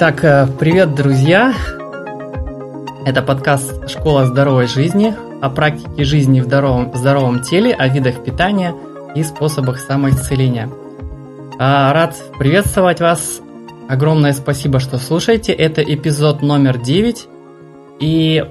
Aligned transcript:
Итак, 0.00 0.24
э, 0.24 0.46
привет, 0.58 0.94
друзья! 0.94 1.54
Это 3.04 3.20
подкаст 3.20 3.86
«Школа 3.86 4.24
здоровой 4.24 4.66
жизни» 4.66 5.14
о 5.42 5.50
практике 5.50 6.04
жизни 6.04 6.40
в 6.40 6.44
здоровом, 6.44 6.96
здоровом 6.96 7.42
теле, 7.42 7.74
о 7.74 7.86
видах 7.86 8.24
питания 8.24 8.74
и 9.14 9.22
способах 9.22 9.78
самоисцеления. 9.78 10.70
А, 11.58 11.92
рад 11.92 12.16
приветствовать 12.38 13.00
вас. 13.00 13.42
Огромное 13.90 14.32
спасибо, 14.32 14.80
что 14.80 14.96
слушаете. 14.96 15.52
Это 15.52 15.82
эпизод 15.82 16.40
номер 16.40 16.78
9, 16.78 17.28
и 18.00 18.42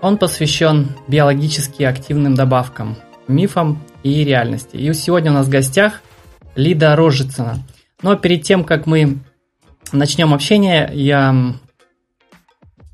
он 0.00 0.16
посвящен 0.16 0.92
биологически 1.06 1.82
активным 1.82 2.34
добавкам, 2.34 2.96
мифам 3.28 3.82
и 4.02 4.24
реальности. 4.24 4.76
И 4.76 4.90
сегодня 4.94 5.30
у 5.30 5.34
нас 5.34 5.46
в 5.46 5.50
гостях 5.50 6.00
Лида 6.54 6.96
Рожицына. 6.96 7.58
Но 8.00 8.16
перед 8.16 8.44
тем, 8.44 8.64
как 8.64 8.86
мы 8.86 9.18
начнем 9.92 10.34
общение, 10.34 10.90
я 10.92 11.54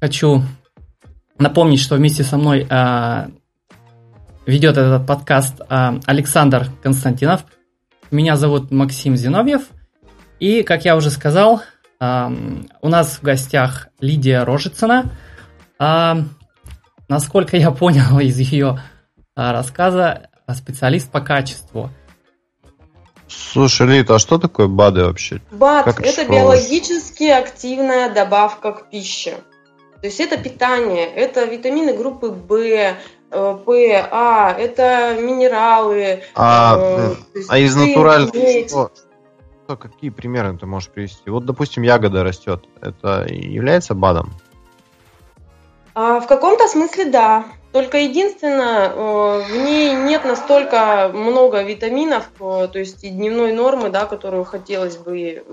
хочу 0.00 0.42
напомнить, 1.38 1.80
что 1.80 1.96
вместе 1.96 2.22
со 2.22 2.36
мной 2.36 2.66
э, 2.68 3.28
ведет 4.46 4.76
этот 4.76 5.06
подкаст 5.06 5.60
э, 5.60 6.00
Александр 6.06 6.68
Константинов. 6.82 7.44
Меня 8.10 8.36
зовут 8.36 8.70
Максим 8.70 9.16
Зиновьев. 9.16 9.62
И, 10.38 10.62
как 10.62 10.84
я 10.84 10.96
уже 10.96 11.10
сказал, 11.10 11.62
э, 12.00 12.30
у 12.80 12.88
нас 12.88 13.16
в 13.18 13.22
гостях 13.22 13.88
Лидия 14.00 14.44
Рожицына. 14.44 15.12
Э, 15.78 16.14
насколько 17.08 17.56
я 17.56 17.70
понял 17.70 18.18
из 18.20 18.38
ее 18.38 18.80
э, 19.36 19.50
рассказа, 19.50 20.28
специалист 20.54 21.10
по 21.10 21.20
качеству– 21.20 21.90
Слушай, 23.36 23.86
Лита, 23.86 24.14
а 24.14 24.18
что 24.18 24.38
такое 24.38 24.66
БАДы 24.66 25.04
вообще? 25.04 25.40
БАД– 25.50 26.00
это 26.00 26.24
биологически 26.24 27.24
активная 27.24 28.12
добавка 28.12 28.72
к 28.72 28.90
пище. 28.90 29.36
То 30.00 30.06
есть 30.06 30.20
это 30.20 30.38
питание, 30.38 31.06
это 31.06 31.44
витамины 31.44 31.92
группы 31.94 32.28
В, 32.28 32.52
э, 32.54 32.94
П, 33.30 34.08
А, 34.10 34.52
это 34.52 35.18
минералы. 35.20 36.22
А, 36.34 37.14
э, 37.34 37.42
а 37.48 37.58
из 37.58 37.76
натурального 37.76 38.32
что, 38.68 38.90
что, 39.64 39.76
какие 39.76 40.10
примеры 40.10 40.56
ты 40.56 40.64
можешь 40.66 40.88
привести? 40.90 41.28
Вот, 41.28 41.44
допустим, 41.44 41.82
ягода 41.82 42.22
растет. 42.22 42.64
Это 42.80 43.26
является 43.28 43.94
БАДом? 43.94 44.32
А, 45.94 46.20
в 46.20 46.26
каком-то 46.26 46.68
смысле 46.68 47.06
да. 47.06 47.44
Только 47.76 47.98
единственное, 47.98 48.88
э, 48.88 49.42
в 49.50 49.54
ней 49.54 49.92
нет 49.92 50.24
настолько 50.24 51.10
много 51.12 51.62
витаминов, 51.62 52.24
э, 52.40 52.68
то 52.72 52.78
есть 52.78 53.04
и 53.04 53.10
дневной 53.10 53.52
нормы, 53.52 53.90
да, 53.90 54.06
которую 54.06 54.46
хотелось 54.46 54.96
бы 54.96 55.44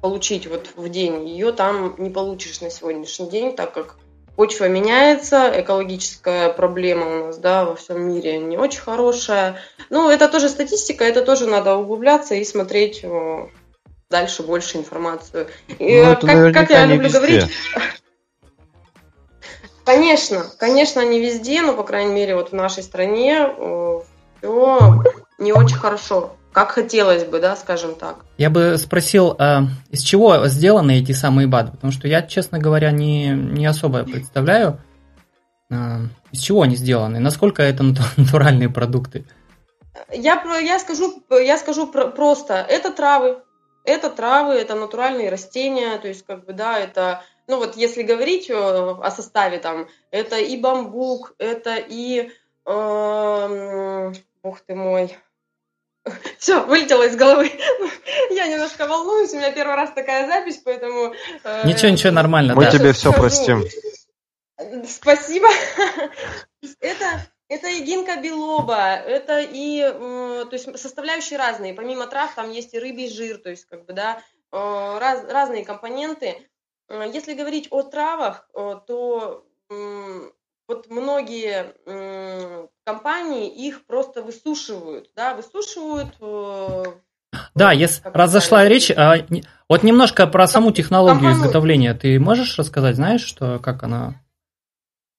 получить 0.00 0.46
вот 0.46 0.68
в 0.76 0.88
день, 0.88 1.26
ее 1.26 1.50
там 1.50 1.96
не 1.98 2.08
получишь 2.10 2.60
на 2.60 2.70
сегодняшний 2.70 3.28
день, 3.28 3.56
так 3.56 3.72
как 3.72 3.96
почва 4.36 4.68
меняется, 4.68 5.52
экологическая 5.56 6.50
проблема 6.50 7.06
у 7.06 7.26
нас, 7.26 7.38
да, 7.38 7.64
во 7.64 7.74
всем 7.74 8.00
мире 8.00 8.38
не 8.38 8.56
очень 8.56 8.82
хорошая. 8.82 9.58
Ну, 9.90 10.08
это 10.08 10.28
тоже 10.28 10.48
статистика, 10.48 11.02
это 11.02 11.22
тоже 11.22 11.48
надо 11.48 11.74
углубляться 11.74 12.36
и 12.36 12.44
смотреть 12.44 13.00
э, 13.02 13.46
дальше 14.08 14.44
больше 14.44 14.78
информацию. 14.78 15.48
Ну, 15.80 16.16
как, 16.20 16.54
как 16.54 16.70
я 16.70 16.86
люблю 16.86 17.08
везде. 17.08 17.18
говорить, 17.18 17.50
Конечно, 19.86 20.44
конечно, 20.58 21.06
не 21.06 21.20
везде, 21.20 21.62
но, 21.62 21.72
по 21.72 21.84
крайней 21.84 22.12
мере, 22.12 22.34
вот 22.34 22.50
в 22.50 22.54
нашей 22.54 22.82
стране 22.82 23.48
все 24.40 25.02
не 25.38 25.52
очень 25.52 25.76
хорошо, 25.76 26.36
как 26.52 26.72
хотелось 26.72 27.24
бы, 27.24 27.38
да, 27.38 27.54
скажем 27.54 27.94
так. 27.94 28.24
Я 28.36 28.50
бы 28.50 28.78
спросил, 28.78 29.36
а 29.38 29.62
из 29.90 30.00
чего 30.02 30.48
сделаны 30.48 30.98
эти 30.98 31.12
самые 31.12 31.46
БАДы? 31.46 31.70
Потому 31.72 31.92
что 31.92 32.08
я, 32.08 32.22
честно 32.22 32.58
говоря, 32.58 32.90
не, 32.90 33.28
не 33.28 33.64
особо 33.66 34.02
представляю, 34.02 34.80
а, 35.70 36.00
из 36.32 36.40
чего 36.40 36.62
они 36.62 36.74
сделаны, 36.74 37.20
насколько 37.20 37.62
это 37.62 37.84
натуральные 38.16 38.70
продукты. 38.70 39.24
Я, 40.12 40.42
я 40.60 40.78
скажу, 40.80 41.22
я 41.30 41.58
скажу 41.58 41.86
просто, 41.86 42.54
это 42.54 42.90
травы, 42.90 43.38
это 43.84 44.10
травы, 44.10 44.54
это 44.54 44.74
натуральные 44.74 45.30
растения, 45.30 45.96
то 45.98 46.08
есть, 46.08 46.24
как 46.26 46.44
бы, 46.44 46.52
да, 46.52 46.78
это 46.78 47.22
ну 47.46 47.58
вот 47.58 47.76
если 47.76 48.02
говорить 48.02 48.50
о, 48.50 49.00
о 49.02 49.10
составе 49.10 49.58
там, 49.58 49.88
это 50.10 50.38
и 50.38 50.56
бамбук, 50.56 51.34
это 51.38 51.76
и, 51.76 52.30
э, 52.66 54.12
ух 54.42 54.60
ты 54.60 54.74
мой, 54.74 55.16
все, 56.38 56.64
вылетело 56.64 57.04
из 57.04 57.16
головы. 57.16 57.50
Я 58.30 58.46
немножко 58.48 58.86
волнуюсь, 58.86 59.32
у 59.32 59.36
меня 59.36 59.52
первый 59.52 59.76
раз 59.76 59.90
такая 59.92 60.26
запись, 60.26 60.60
поэтому... 60.64 61.14
Э, 61.44 61.66
ничего, 61.66 61.90
ничего, 61.90 62.12
нормально. 62.12 62.54
Мы 62.54 62.64
да. 62.64 62.70
тебе 62.70 62.92
все 62.92 63.12
простим. 63.16 63.64
Спасибо. 64.88 65.48
Это, 66.80 67.26
это 67.48 67.68
и 67.68 67.82
гинка 67.82 68.16
белоба, 68.16 68.94
это 68.94 69.40
и, 69.40 69.80
э, 69.80 70.44
то 70.48 70.52
есть 70.52 70.78
составляющие 70.78 71.38
разные. 71.38 71.74
Помимо 71.74 72.06
трав 72.06 72.34
там 72.34 72.50
есть 72.50 72.74
и 72.74 72.78
рыбий 72.78 73.08
жир, 73.08 73.38
то 73.38 73.50
есть 73.50 73.66
как 73.66 73.84
бы, 73.84 73.92
да, 73.92 74.22
э, 74.52 74.98
раз, 74.98 75.24
разные 75.28 75.64
компоненты. 75.64 76.48
Э, 76.88 77.04
если 77.12 77.34
говорить 77.34 77.68
о 77.70 77.82
травах, 77.82 78.48
э, 78.54 78.80
то 78.86 79.44
вот 80.68 80.88
многие 80.90 81.74
компании 82.84 83.48
их 83.48 83.84
просто 83.84 84.22
высушивают, 84.22 85.10
да, 85.16 85.34
высушивают. 85.34 86.14
Э, 86.20 86.84
да, 87.54 87.72
если 87.72 88.02
раз 88.04 88.30
зашла 88.30 88.66
речь, 88.66 88.90
а, 88.90 89.16
вот 89.68 89.82
немножко 89.82 90.26
про 90.26 90.46
саму 90.46 90.72
технологию 90.72 91.20
компанию... 91.20 91.42
изготовления, 91.42 91.94
ты 91.94 92.18
можешь 92.20 92.58
рассказать, 92.58 92.96
знаешь, 92.96 93.22
что 93.22 93.58
как 93.58 93.82
она? 93.82 94.22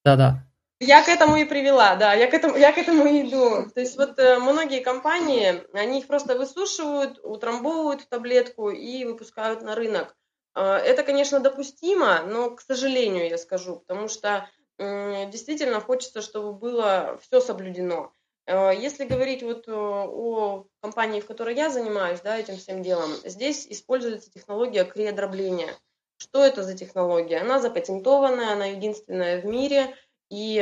Да-да. 0.06 0.44
Я 0.80 1.04
к 1.04 1.10
этому 1.10 1.38
и 1.38 1.46
привела, 1.46 1.96
да, 1.96 2.14
я 2.14 2.28
к 2.28 2.34
этому, 2.36 2.56
я 2.56 2.72
к 2.72 2.78
этому 2.78 3.06
и 3.06 3.28
иду. 3.28 3.70
То 3.74 3.80
есть 3.80 3.98
вот 3.98 4.20
э, 4.20 4.38
многие 4.38 4.82
компании, 4.82 5.64
они 5.74 6.00
их 6.00 6.08
просто 6.08 6.38
высушивают, 6.38 7.20
утрамбовывают 7.24 8.02
в 8.02 8.08
таблетку 8.08 8.70
и 8.70 9.04
выпускают 9.04 9.64
на 9.64 9.74
рынок. 9.74 10.16
А, 10.58 10.80
это, 10.80 11.04
конечно, 11.04 11.40
допустимо, 11.40 12.24
но, 12.24 12.50
к 12.50 12.62
сожалению, 12.62 13.30
я 13.30 13.38
скажу, 13.38 13.76
потому 13.76 14.08
что 14.08 14.50
действительно 14.80 15.82
хочется, 15.82 16.22
чтобы 16.22 16.54
было 16.54 17.20
все 17.22 17.42
соблюдено. 17.42 18.12
А, 18.48 18.72
если 18.72 19.06
говорить 19.06 19.44
вот 19.44 19.68
э, 19.68 19.72
о 19.72 20.66
компании, 20.82 21.20
в 21.20 21.28
которой 21.28 21.56
я 21.56 21.70
занимаюсь, 21.70 22.22
да, 22.22 22.38
этим 22.38 22.58
всем 22.58 22.82
делом, 22.82 23.12
здесь 23.24 23.68
используется 23.68 24.32
технология 24.32 24.84
криодробления. 24.84 25.76
Что 26.18 26.44
это 26.44 26.64
за 26.64 26.76
технология? 26.76 27.38
Она 27.38 27.60
запатентованная, 27.60 28.54
она 28.54 28.66
единственная 28.66 29.40
в 29.40 29.46
мире, 29.46 29.96
и 30.30 30.56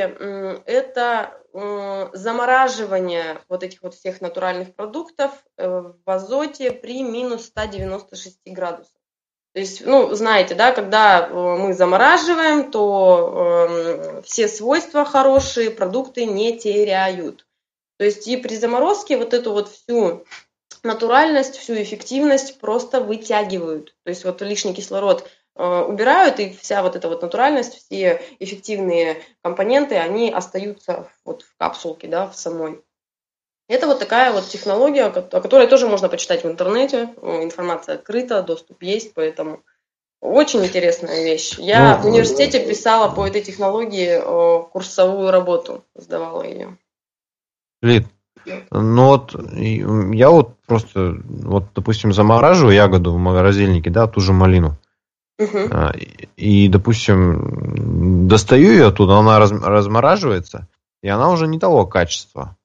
это 0.66 1.42
замораживание 2.12 3.40
вот 3.48 3.62
этих 3.62 3.82
вот 3.82 3.94
всех 3.94 4.20
натуральных 4.20 4.74
продуктов 4.74 5.32
э, 5.56 5.66
в 5.66 6.10
азоте 6.10 6.70
при 6.70 7.02
минус 7.02 7.46
196 7.46 8.40
градусов. 8.46 8.92
То 9.56 9.60
есть, 9.60 9.86
ну, 9.86 10.14
знаете, 10.14 10.54
да, 10.54 10.70
когда 10.70 11.26
э, 11.26 11.32
мы 11.32 11.72
замораживаем, 11.72 12.70
то 12.70 13.66
э, 13.70 14.22
все 14.22 14.48
свойства 14.48 15.06
хорошие 15.06 15.70
продукты 15.70 16.26
не 16.26 16.58
теряют. 16.58 17.46
То 17.96 18.04
есть 18.04 18.28
и 18.28 18.36
при 18.36 18.54
заморозке 18.54 19.16
вот 19.16 19.32
эту 19.32 19.52
вот 19.52 19.70
всю 19.70 20.26
натуральность, 20.82 21.56
всю 21.56 21.72
эффективность 21.72 22.60
просто 22.60 23.00
вытягивают. 23.00 23.96
То 24.02 24.10
есть 24.10 24.26
вот 24.26 24.42
лишний 24.42 24.74
кислород 24.74 25.26
э, 25.54 25.80
убирают, 25.88 26.38
и 26.38 26.50
вся 26.50 26.82
вот 26.82 26.94
эта 26.94 27.08
вот 27.08 27.22
натуральность, 27.22 27.78
все 27.78 28.20
эффективные 28.38 29.22
компоненты, 29.40 29.94
они 29.94 30.30
остаются 30.30 31.10
вот 31.24 31.44
в 31.44 31.56
капсулке, 31.56 32.08
да, 32.08 32.28
в 32.28 32.36
самой. 32.36 32.82
Это 33.68 33.86
вот 33.86 33.98
такая 33.98 34.32
вот 34.32 34.46
технология, 34.46 35.06
о 35.06 35.10
которой 35.10 35.66
тоже 35.66 35.88
можно 35.88 36.08
почитать 36.08 36.44
в 36.44 36.46
интернете. 36.46 37.10
Информация 37.22 37.96
открыта, 37.96 38.42
доступ 38.42 38.82
есть, 38.82 39.12
поэтому 39.14 39.60
очень 40.20 40.64
интересная 40.64 41.24
вещь. 41.24 41.58
Я 41.58 41.96
ну, 41.96 42.02
в 42.02 42.06
университете 42.06 42.66
писала 42.66 43.12
по 43.12 43.26
этой 43.26 43.42
технологии 43.42 44.20
курсовую 44.70 45.30
работу, 45.30 45.84
сдавала 45.94 46.42
ее. 46.42 46.78
Лид, 47.82 48.06
ну 48.70 49.06
вот 49.06 49.34
я 50.14 50.30
вот 50.30 50.56
просто, 50.66 51.16
вот 51.24 51.64
допустим, 51.74 52.12
замораживаю 52.12 52.74
ягоду 52.74 53.12
в 53.12 53.18
морозильнике, 53.18 53.90
да, 53.90 54.06
ту 54.06 54.20
же 54.20 54.32
малину. 54.32 54.76
Угу. 55.38 55.68
И, 56.36 56.68
допустим, 56.68 58.28
достаю 58.28 58.70
ее 58.70 58.86
оттуда, 58.86 59.16
она 59.16 59.38
размораживается, 59.38 60.66
и 61.02 61.08
она 61.08 61.30
уже 61.30 61.46
не 61.46 61.58
того 61.58 61.84
качества 61.84 62.56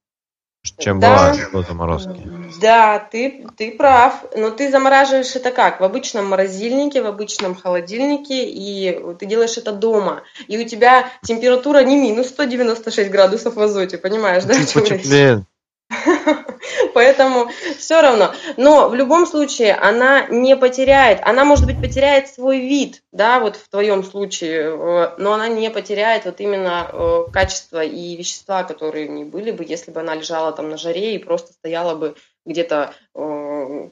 чем 0.81 0.99
да, 0.99 1.33
была 1.33 1.63
до 1.63 1.67
заморозки. 1.67 2.21
Да, 2.61 2.99
ты, 2.99 3.45
ты 3.57 3.71
прав. 3.71 4.25
Но 4.35 4.51
ты 4.51 4.69
замораживаешь 4.69 5.35
это 5.35 5.51
как? 5.51 5.79
В 5.79 5.83
обычном 5.83 6.27
морозильнике, 6.27 7.01
в 7.01 7.07
обычном 7.07 7.55
холодильнике, 7.55 8.45
и 8.45 9.15
ты 9.17 9.25
делаешь 9.25 9.57
это 9.57 9.71
дома. 9.71 10.23
И 10.47 10.57
у 10.57 10.67
тебя 10.67 11.09
температура 11.23 11.79
не 11.83 11.97
минус 11.97 12.29
196 12.29 13.09
градусов 13.09 13.55
в 13.55 13.61
азоте, 13.61 13.97
понимаешь, 13.97 14.43
да? 14.43 14.53
Чуть 14.53 14.73
потеплее. 14.73 15.45
поэтому 16.93 17.49
все 17.77 18.01
равно. 18.01 18.33
Но 18.57 18.89
в 18.89 18.95
любом 18.95 19.25
случае 19.25 19.75
она 19.75 20.27
не 20.27 20.55
потеряет, 20.55 21.19
она, 21.23 21.43
может 21.43 21.65
быть, 21.65 21.79
потеряет 21.81 22.29
свой 22.29 22.59
вид, 22.59 23.01
да, 23.11 23.39
вот 23.39 23.55
в 23.55 23.69
твоем 23.69 24.03
случае, 24.03 24.61
э, 24.61 25.15
но 25.17 25.33
она 25.33 25.47
не 25.47 25.69
потеряет 25.69 26.25
вот 26.25 26.39
именно 26.39 26.89
э, 26.91 27.25
качество 27.31 27.83
и 27.83 28.15
вещества, 28.15 28.63
которые 28.63 29.07
в 29.07 29.11
ней 29.11 29.25
были 29.25 29.51
бы, 29.51 29.65
если 29.67 29.91
бы 29.91 29.99
она 29.99 30.15
лежала 30.15 30.51
там 30.51 30.69
на 30.69 30.77
жаре 30.77 31.15
и 31.15 31.19
просто 31.19 31.53
стояла 31.53 31.95
бы 31.95 32.15
где-то 32.45 32.93
э, 33.13 33.19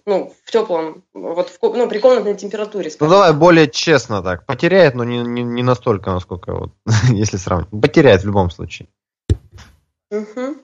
ну, 0.06 0.34
в 0.44 0.52
теплом, 0.52 1.04
вот 1.13 1.50
в, 1.50 1.57
ну, 1.62 1.88
при 1.88 2.00
комнатной 2.00 2.36
температуре. 2.36 2.90
Скажем. 2.90 3.07
Ну 3.07 3.19
давай 3.19 3.34
более 3.34 3.69
честно 3.69 4.24
так. 4.24 4.45
Потеряет, 4.45 4.95
но 4.95 5.04
не, 5.04 5.19
не, 5.19 5.44
не 5.44 5.63
настолько, 5.63 6.12
насколько 6.12 6.54
вот, 6.54 6.72
если 7.12 7.38
сравнить. 7.38 7.69
Потеряет 7.69 8.22
в 8.22 8.25
любом 8.25 8.50
случае. 8.50 8.88
Угу. 10.12 10.57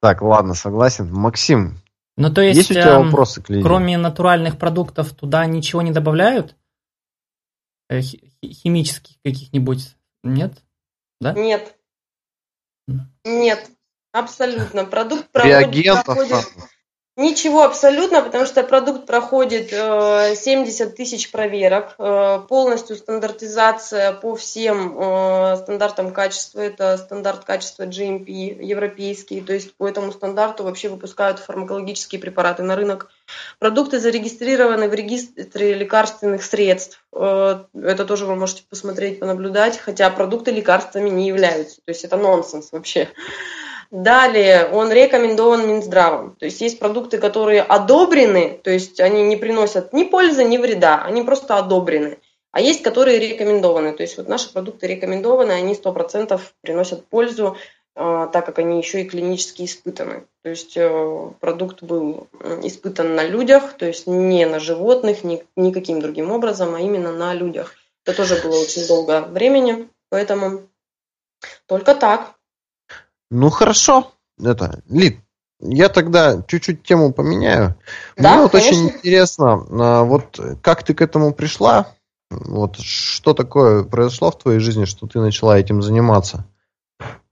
Так, 0.00 0.22
ладно, 0.22 0.54
согласен. 0.54 1.12
Максим, 1.12 1.78
ну, 2.16 2.32
то 2.32 2.40
есть, 2.40 2.56
есть 2.58 2.70
у 2.70 2.74
тебя 2.74 2.96
эм, 2.96 3.06
вопросы 3.06 3.42
к? 3.42 3.46
Кроме 3.46 3.98
натуральных 3.98 4.58
продуктов 4.58 5.12
туда 5.12 5.44
ничего 5.46 5.82
не 5.82 5.90
добавляют? 5.90 6.56
Э, 7.88 8.00
химических 8.00 9.16
каких-нибудь? 9.22 9.96
Нет? 10.22 10.62
Да? 11.20 11.34
Нет. 11.34 11.76
Нет. 13.24 13.70
Абсолютно. 14.12 14.84
Продукт 14.86 15.28
Реагентов 15.34 16.04
проходит... 16.04 16.46
Ничего 17.18 17.62
абсолютно, 17.62 18.20
потому 18.20 18.44
что 18.44 18.62
продукт 18.62 19.06
проходит 19.06 19.70
70 19.70 20.88
э, 20.88 20.90
тысяч 20.92 21.30
проверок, 21.30 21.94
э, 21.96 22.40
полностью 22.46 22.94
стандартизация 22.94 24.12
по 24.12 24.34
всем 24.34 24.98
э, 24.98 25.56
стандартам 25.56 26.12
качества, 26.12 26.60
это 26.60 26.98
стандарт 26.98 27.46
качества 27.46 27.84
GMP 27.84 28.62
европейский, 28.62 29.40
то 29.40 29.54
есть 29.54 29.74
по 29.76 29.88
этому 29.88 30.12
стандарту 30.12 30.64
вообще 30.64 30.90
выпускают 30.90 31.38
фармакологические 31.38 32.20
препараты 32.20 32.62
на 32.62 32.76
рынок. 32.76 33.10
Продукты 33.58 33.98
зарегистрированы 33.98 34.86
в 34.86 34.92
регистре 34.92 35.72
лекарственных 35.72 36.42
средств, 36.44 37.02
это 37.12 38.04
тоже 38.06 38.26
вы 38.26 38.36
можете 38.36 38.64
посмотреть, 38.68 39.20
понаблюдать, 39.20 39.78
хотя 39.78 40.10
продукты 40.10 40.50
лекарствами 40.50 41.08
не 41.08 41.28
являются, 41.28 41.76
то 41.76 41.88
есть 41.92 42.04
это 42.04 42.18
нонсенс 42.18 42.72
вообще. 42.72 43.08
Далее 43.90 44.68
он 44.72 44.90
рекомендован 44.90 45.68
Минздравом. 45.68 46.36
То 46.36 46.46
есть 46.46 46.60
есть 46.60 46.78
продукты, 46.78 47.18
которые 47.18 47.62
одобрены, 47.62 48.60
то 48.62 48.70
есть 48.70 49.00
они 49.00 49.22
не 49.22 49.36
приносят 49.36 49.92
ни 49.92 50.04
пользы, 50.04 50.44
ни 50.44 50.58
вреда, 50.58 51.02
они 51.04 51.22
просто 51.22 51.56
одобрены. 51.56 52.18
А 52.50 52.60
есть, 52.60 52.82
которые 52.82 53.18
рекомендованы. 53.18 53.92
То 53.92 54.02
есть 54.02 54.16
вот 54.16 54.28
наши 54.28 54.52
продукты 54.52 54.86
рекомендованы, 54.86 55.52
они 55.52 55.74
100% 55.74 56.40
приносят 56.62 57.06
пользу, 57.06 57.56
э, 57.94 58.28
так 58.32 58.46
как 58.46 58.58
они 58.58 58.78
еще 58.78 59.02
и 59.02 59.08
клинически 59.08 59.64
испытаны. 59.64 60.24
То 60.42 60.50
есть 60.50 60.76
э, 60.76 61.30
продукт 61.38 61.82
был 61.82 62.28
испытан 62.62 63.14
на 63.14 63.24
людях, 63.24 63.74
то 63.74 63.84
есть 63.84 64.06
не 64.06 64.46
на 64.46 64.58
животных, 64.58 65.22
ни, 65.22 65.44
никаким 65.54 66.00
другим 66.00 66.32
образом, 66.32 66.74
а 66.74 66.80
именно 66.80 67.12
на 67.12 67.34
людях. 67.34 67.74
Это 68.06 68.16
тоже 68.16 68.40
было 68.42 68.58
очень 68.58 68.86
долго 68.86 69.20
времени, 69.20 69.88
поэтому 70.08 70.62
только 71.66 71.94
так. 71.94 72.35
Ну 73.30 73.50
хорошо, 73.50 74.12
это, 74.42 74.82
Лид, 74.88 75.18
я 75.60 75.88
тогда 75.88 76.42
чуть-чуть 76.42 76.82
тему 76.82 77.12
поменяю. 77.12 77.74
Да, 78.16 78.34
Мне 78.34 78.42
вот 78.42 78.52
конечно. 78.52 78.70
очень 78.70 78.96
интересно, 78.96 79.66
а, 79.70 80.04
вот 80.04 80.38
как 80.62 80.84
ты 80.84 80.94
к 80.94 81.00
этому 81.00 81.32
пришла? 81.32 81.94
Вот 82.30 82.76
что 82.78 83.34
такое 83.34 83.84
произошло 83.84 84.30
в 84.30 84.38
твоей 84.38 84.58
жизни, 84.58 84.84
что 84.84 85.06
ты 85.06 85.20
начала 85.20 85.58
этим 85.58 85.80
заниматься? 85.80 86.44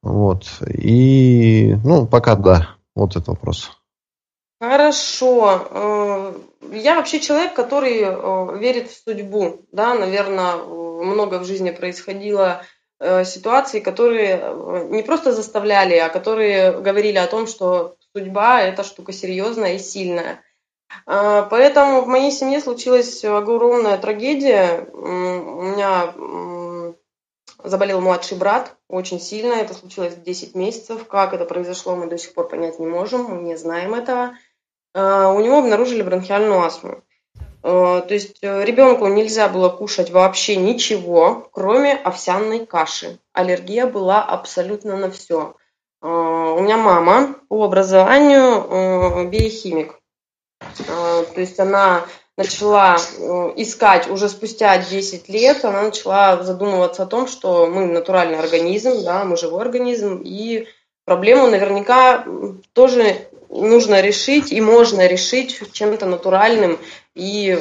Вот. 0.02 0.46
И, 0.68 1.74
ну, 1.84 2.06
пока 2.06 2.36
да, 2.36 2.76
вот 2.94 3.10
этот 3.12 3.28
вопрос. 3.28 3.72
Хорошо. 4.60 5.66
Э, 5.70 6.34
я 6.72 6.94
вообще 6.94 7.20
человек, 7.20 7.54
который 7.54 8.02
э, 8.02 8.58
верит 8.58 8.90
в 8.90 9.02
судьбу. 9.02 9.62
Да, 9.72 9.94
наверное, 9.94 10.56
много 10.56 11.40
в 11.40 11.44
жизни 11.44 11.70
происходило 11.70 12.62
Э, 12.62 12.73
ситуации, 13.24 13.80
которые 13.80 14.40
э, 14.40 14.86
не 14.90 15.02
просто 15.02 15.32
заставляли, 15.32 15.96
а 15.96 16.08
которые 16.08 16.80
говорили 16.80 17.18
о 17.18 17.26
том, 17.26 17.46
что 17.46 17.96
судьба– 18.14 18.60
это 18.62 18.84
штука 18.84 19.12
серьезная 19.12 19.74
и 19.74 19.78
сильная. 19.78 20.42
А, 21.06 21.42
поэтому 21.42 22.02
в 22.02 22.06
моей 22.06 22.30
семье 22.30 22.60
случилась 22.60 23.24
огромная 23.24 23.98
трагедия. 23.98 24.88
У 24.92 25.62
меня 25.62 26.14
заболел 27.62 28.00
младший 28.00 28.38
брат 28.38 28.76
очень 28.88 29.20
сильно. 29.20 29.54
Это 29.54 29.74
случилось 29.74 30.14
в 30.14 30.22
10 30.22 30.54
месяцев. 30.54 31.06
Как 31.08 31.34
это 31.34 31.44
произошло, 31.44 31.96
мы 31.96 32.06
до 32.06 32.18
сих 32.18 32.34
пор 32.34 32.48
понять 32.48 32.78
не 32.78 32.86
можем. 32.86 33.24
Мы 33.24 33.42
не 33.42 33.56
знаем 33.56 33.94
этого. 33.94 34.36
А, 34.94 35.32
у 35.32 35.40
него 35.40 35.58
обнаружили 35.58 36.02
бронхиальную 36.02 36.62
астму. 36.62 37.02
Э, 37.64 38.02
то 38.06 38.12
есть 38.12 38.36
э, 38.42 38.62
ребенку 38.62 39.06
нельзя 39.06 39.48
было 39.48 39.70
кушать 39.70 40.10
вообще 40.10 40.56
ничего, 40.56 41.48
кроме 41.50 41.94
овсяной 41.94 42.66
каши. 42.66 43.18
Аллергия 43.32 43.86
была 43.86 44.22
абсолютно 44.22 44.98
на 44.98 45.10
все. 45.10 45.54
Э, 46.02 46.06
у 46.06 46.60
меня 46.60 46.76
мама 46.76 47.36
по 47.48 47.64
образованию 47.64 49.30
биохимик. 49.30 49.98
То 50.86 51.40
есть 51.40 51.58
она 51.58 52.04
начала 52.36 52.96
искать 53.56 54.08
уже 54.08 54.28
спустя 54.28 54.76
10 54.76 55.28
лет, 55.28 55.64
она 55.64 55.82
начала 55.82 56.42
задумываться 56.42 57.04
о 57.04 57.06
том, 57.06 57.26
что 57.26 57.66
мы 57.66 57.86
натуральный 57.86 58.38
организм, 58.38 59.04
да, 59.04 59.24
мы 59.24 59.36
живой 59.36 59.62
организм, 59.62 60.20
и 60.24 60.66
проблему 61.04 61.46
наверняка 61.46 62.26
тоже 62.72 63.28
нужно 63.48 64.00
решить 64.00 64.52
и 64.52 64.60
можно 64.60 65.06
решить 65.06 65.60
чем-то 65.72 66.06
натуральным 66.06 66.78
и 67.14 67.56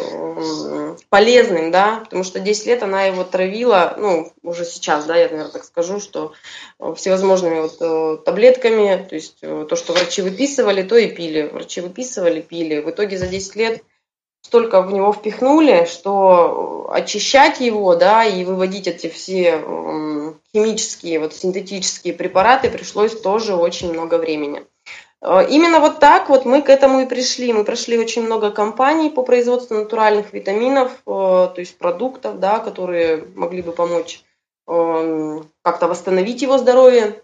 полезным, 1.10 1.72
да, 1.72 2.02
потому 2.04 2.24
что 2.24 2.40
10 2.40 2.66
лет 2.66 2.84
она 2.84 3.04
его 3.04 3.24
травила, 3.24 3.96
ну, 3.98 4.32
уже 4.42 4.66
сейчас, 4.66 5.06
да, 5.06 5.16
я, 5.16 5.30
наверное, 5.30 5.52
так 5.52 5.64
скажу, 5.64 6.00
что 6.00 6.34
э, 6.80 6.94
всевозможными 6.96 7.62
вот 7.62 7.78
э, 7.80 8.18
таблетками, 8.24 9.06
то 9.08 9.16
есть 9.16 9.38
э, 9.42 9.66
то, 9.70 9.76
что 9.76 9.94
врачи 9.94 10.22
выписывали, 10.22 10.82
то 10.82 10.98
и 10.98 11.08
пили. 11.08 11.50
Врачи 11.52 11.82
выписывали, 11.82 12.42
пили. 12.42 12.82
В 12.82 12.90
итоге 12.90 13.18
за 13.18 13.28
10 13.28 13.56
лет 13.56 13.84
столько 14.42 14.82
в 14.82 14.92
него 14.92 15.14
впихнули, 15.14 15.86
что 15.86 16.90
очищать 16.92 17.60
его, 17.60 17.96
да, 17.96 18.26
и 18.26 18.44
выводить 18.44 18.88
эти 18.88 19.08
все 19.08 19.60
химические, 20.54 21.20
вот 21.20 21.34
синтетические 21.34 22.14
препараты 22.14 22.70
пришлось 22.70 23.20
тоже 23.20 23.56
очень 23.56 23.94
много 23.94 24.18
времени. 24.18 24.66
Э, 25.24 25.48
именно 25.50 25.80
вот 25.80 26.00
так 26.00 26.30
вот 26.30 26.46
мы 26.46 26.62
к 26.62 26.70
этому 26.70 27.02
и 27.02 27.06
пришли. 27.06 27.54
Мы 27.54 27.64
прошли 27.64 27.98
очень 27.98 28.24
много 28.24 28.52
компаний 28.52 29.10
по 29.10 29.24
производству 29.24 29.76
натуральных 29.76 30.34
витаминов, 30.34 30.92
э, 30.92 31.00
то 31.06 31.56
есть 31.56 31.78
продуктов, 31.78 32.40
да, 32.40 32.60
которые 32.60 33.26
могли 33.36 33.62
бы 33.62 33.72
помочь 33.72 34.22
эм, 34.68 35.50
как-то 35.62 35.88
восстановить 35.88 36.42
его 36.42 36.58
здоровье. 36.58 37.22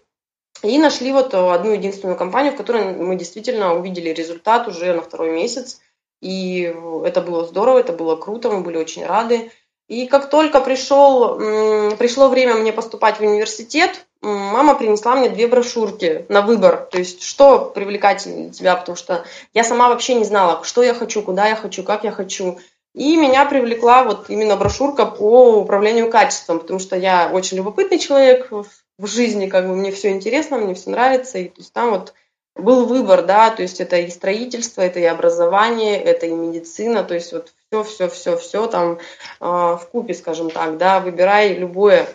И 0.62 0.78
нашли 0.78 1.12
вот 1.12 1.32
одну 1.34 1.72
единственную 1.72 2.18
компанию, 2.18 2.52
в 2.52 2.56
которой 2.56 2.94
мы 2.94 3.16
действительно 3.16 3.74
увидели 3.74 4.10
результат 4.10 4.68
уже 4.68 4.92
на 4.92 5.00
второй 5.00 5.30
месяц. 5.30 5.80
И 6.20 6.74
это 7.04 7.22
было 7.22 7.46
здорово, 7.46 7.78
это 7.78 7.94
было 7.94 8.16
круто, 8.16 8.50
мы 8.50 8.60
были 8.60 8.76
очень 8.76 9.06
рады. 9.06 9.52
И 9.88 10.06
как 10.06 10.28
только 10.28 10.60
пришел, 10.60 11.38
пришло 11.96 12.28
время 12.28 12.56
мне 12.56 12.74
поступать 12.74 13.18
в 13.18 13.22
университет, 13.22 14.06
мама 14.22 14.74
принесла 14.74 15.16
мне 15.16 15.28
две 15.28 15.46
брошюрки 15.46 16.26
на 16.28 16.42
выбор. 16.42 16.88
То 16.90 16.98
есть, 16.98 17.22
что 17.22 17.70
привлекательно 17.74 18.44
для 18.44 18.50
тебя, 18.50 18.76
потому 18.76 18.96
что 18.96 19.24
я 19.54 19.64
сама 19.64 19.88
вообще 19.88 20.14
не 20.14 20.24
знала, 20.24 20.62
что 20.64 20.82
я 20.82 20.94
хочу, 20.94 21.22
куда 21.22 21.48
я 21.48 21.56
хочу, 21.56 21.82
как 21.82 22.04
я 22.04 22.12
хочу. 22.12 22.58
И 22.94 23.16
меня 23.16 23.44
привлекла 23.44 24.02
вот 24.02 24.30
именно 24.30 24.56
брошюрка 24.56 25.06
по 25.06 25.60
управлению 25.60 26.10
качеством, 26.10 26.58
потому 26.58 26.80
что 26.80 26.96
я 26.96 27.30
очень 27.32 27.56
любопытный 27.56 27.98
человек 27.98 28.50
в 28.50 29.06
жизни, 29.06 29.46
как 29.48 29.66
бы 29.66 29.74
мне 29.74 29.92
все 29.92 30.10
интересно, 30.10 30.58
мне 30.58 30.74
все 30.74 30.90
нравится. 30.90 31.38
И 31.38 31.48
то 31.48 31.60
есть 31.60 31.72
там 31.72 31.90
вот 31.90 32.14
был 32.56 32.86
выбор, 32.86 33.24
да, 33.24 33.50
то 33.50 33.62
есть 33.62 33.80
это 33.80 33.96
и 33.96 34.10
строительство, 34.10 34.82
это 34.82 34.98
и 34.98 35.04
образование, 35.04 36.02
это 36.02 36.26
и 36.26 36.32
медицина, 36.32 37.04
то 37.04 37.14
есть 37.14 37.32
вот 37.32 37.52
все, 37.70 37.84
все, 37.84 38.08
все, 38.08 38.36
все 38.36 38.66
там 38.66 38.98
э, 38.98 38.98
в 39.40 39.88
купе, 39.92 40.14
скажем 40.14 40.50
так, 40.50 40.76
да, 40.76 41.00
выбирай 41.00 41.54
любое, 41.54 42.08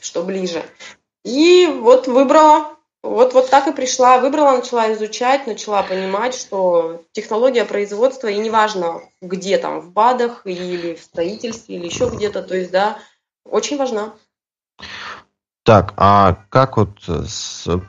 что 0.00 0.22
ближе. 0.22 0.62
И 1.24 1.66
вот 1.66 2.06
выбрала, 2.06 2.76
вот, 3.02 3.34
вот 3.34 3.50
так 3.50 3.68
и 3.68 3.72
пришла, 3.72 4.18
выбрала, 4.18 4.56
начала 4.56 4.92
изучать, 4.92 5.46
начала 5.46 5.82
понимать, 5.82 6.34
что 6.34 7.02
технология 7.12 7.64
производства, 7.64 8.28
и 8.28 8.38
неважно 8.38 9.02
где 9.20 9.58
там, 9.58 9.80
в 9.80 9.92
БАДах 9.92 10.46
или 10.46 10.94
в 10.94 11.02
строительстве, 11.02 11.76
или 11.76 11.86
еще 11.86 12.08
где-то, 12.08 12.42
то 12.42 12.56
есть, 12.56 12.70
да, 12.70 12.98
очень 13.44 13.76
важна. 13.76 14.14
Так, 15.68 15.92
а 15.98 16.38
как 16.48 16.78
вот 16.78 16.96
э, 17.08 17.24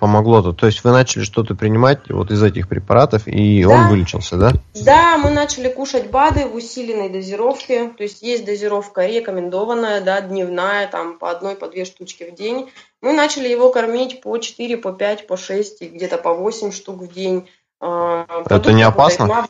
помогло-то? 0.02 0.52
То 0.52 0.66
есть 0.66 0.84
вы 0.84 0.92
начали 0.92 1.24
что-то 1.24 1.56
принимать 1.56 2.10
вот 2.10 2.30
из 2.30 2.44
этих 2.44 2.68
препаратов, 2.68 3.26
и 3.26 3.64
да. 3.64 3.70
он 3.70 3.88
вылечился, 3.88 4.36
да? 4.36 4.52
Да, 4.84 5.18
мы 5.18 5.30
начали 5.30 5.70
кушать 5.70 6.12
БАДы 6.12 6.46
в 6.46 6.56
усиленной 6.56 7.08
дозировке. 7.08 7.88
То 7.98 8.04
есть 8.04 8.22
есть 8.22 8.44
дозировка 8.44 9.06
рекомендованная, 9.06 10.02
да, 10.02 10.20
дневная, 10.20 10.88
там 10.88 11.18
по 11.18 11.32
одной, 11.32 11.56
по 11.56 11.70
две 11.70 11.86
штучки 11.86 12.30
в 12.30 12.36
день. 12.36 12.70
Мы 13.02 13.14
начали 13.14 13.48
его 13.48 13.72
кормить 13.72 14.20
по 14.20 14.38
4, 14.38 14.76
по 14.76 14.92
5, 14.92 15.26
по 15.26 15.38
6 15.38 15.82
и 15.82 15.88
где-то 15.88 16.18
по 16.18 16.34
8 16.34 16.74
штук 16.74 17.04
в 17.04 17.14
день. 17.14 17.50
Это 17.80 18.74
не 18.74 18.84
опасно? 18.84 19.48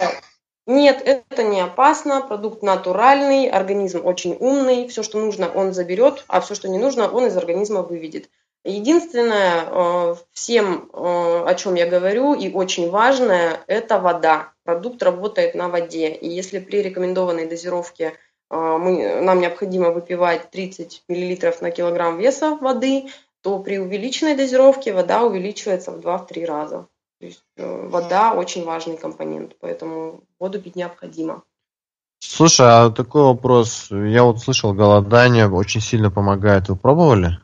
Нет, 0.70 1.02
это 1.04 1.42
не 1.42 1.62
опасно, 1.62 2.22
продукт 2.22 2.62
натуральный, 2.62 3.50
организм 3.50 4.06
очень 4.06 4.38
умный, 4.40 4.88
все, 4.88 5.02
что 5.02 5.18
нужно, 5.18 5.52
он 5.52 5.74
заберет, 5.74 6.24
а 6.28 6.42
все, 6.42 6.54
что 6.54 6.70
не 6.70 6.78
нужно, 6.78 7.10
он 7.12 7.26
из 7.26 7.36
организма 7.36 7.82
выведет. 7.82 8.30
Единственное, 8.64 9.66
э, 9.66 10.16
всем, 10.32 10.92
э, 10.94 11.44
о 11.48 11.56
чем 11.56 11.74
я 11.74 11.88
говорю, 11.88 12.36
и 12.36 12.54
очень 12.54 12.92
важное, 12.92 13.62
это 13.66 13.98
вода. 13.98 14.54
Продукт 14.64 15.02
работает 15.02 15.56
на 15.56 15.70
воде. 15.70 16.10
И 16.10 16.30
если 16.30 16.60
при 16.60 16.84
рекомендованной 16.84 17.48
дозировке 17.48 18.14
э, 18.52 18.56
мы, 18.56 19.22
нам 19.24 19.40
необходимо 19.40 19.90
выпивать 19.90 20.52
30 20.52 21.04
мл 21.08 21.52
на 21.62 21.72
килограмм 21.72 22.20
веса 22.20 22.56
воды, 22.62 23.08
то 23.42 23.58
при 23.58 23.80
увеличенной 23.80 24.36
дозировке 24.36 24.94
вода 24.94 25.24
увеличивается 25.24 25.90
в 25.90 25.98
2-3 26.00 26.46
раза. 26.46 26.88
То 27.20 27.26
есть 27.26 27.44
вода 27.58 28.34
очень 28.34 28.64
важный 28.64 28.98
компонент, 28.98 29.56
поэтому 29.60 30.24
воду 30.40 30.62
пить 30.62 30.76
необходимо. 30.76 31.44
Слушай, 32.20 32.68
а 32.68 32.90
такой 32.90 33.24
вопрос. 33.24 33.88
Я 33.92 34.24
вот 34.24 34.40
слышал, 34.40 34.74
голодание 34.74 35.50
очень 35.50 35.82
сильно 35.82 36.12
помогает. 36.12 36.70
Вы 36.70 36.76
пробовали? 36.76 37.40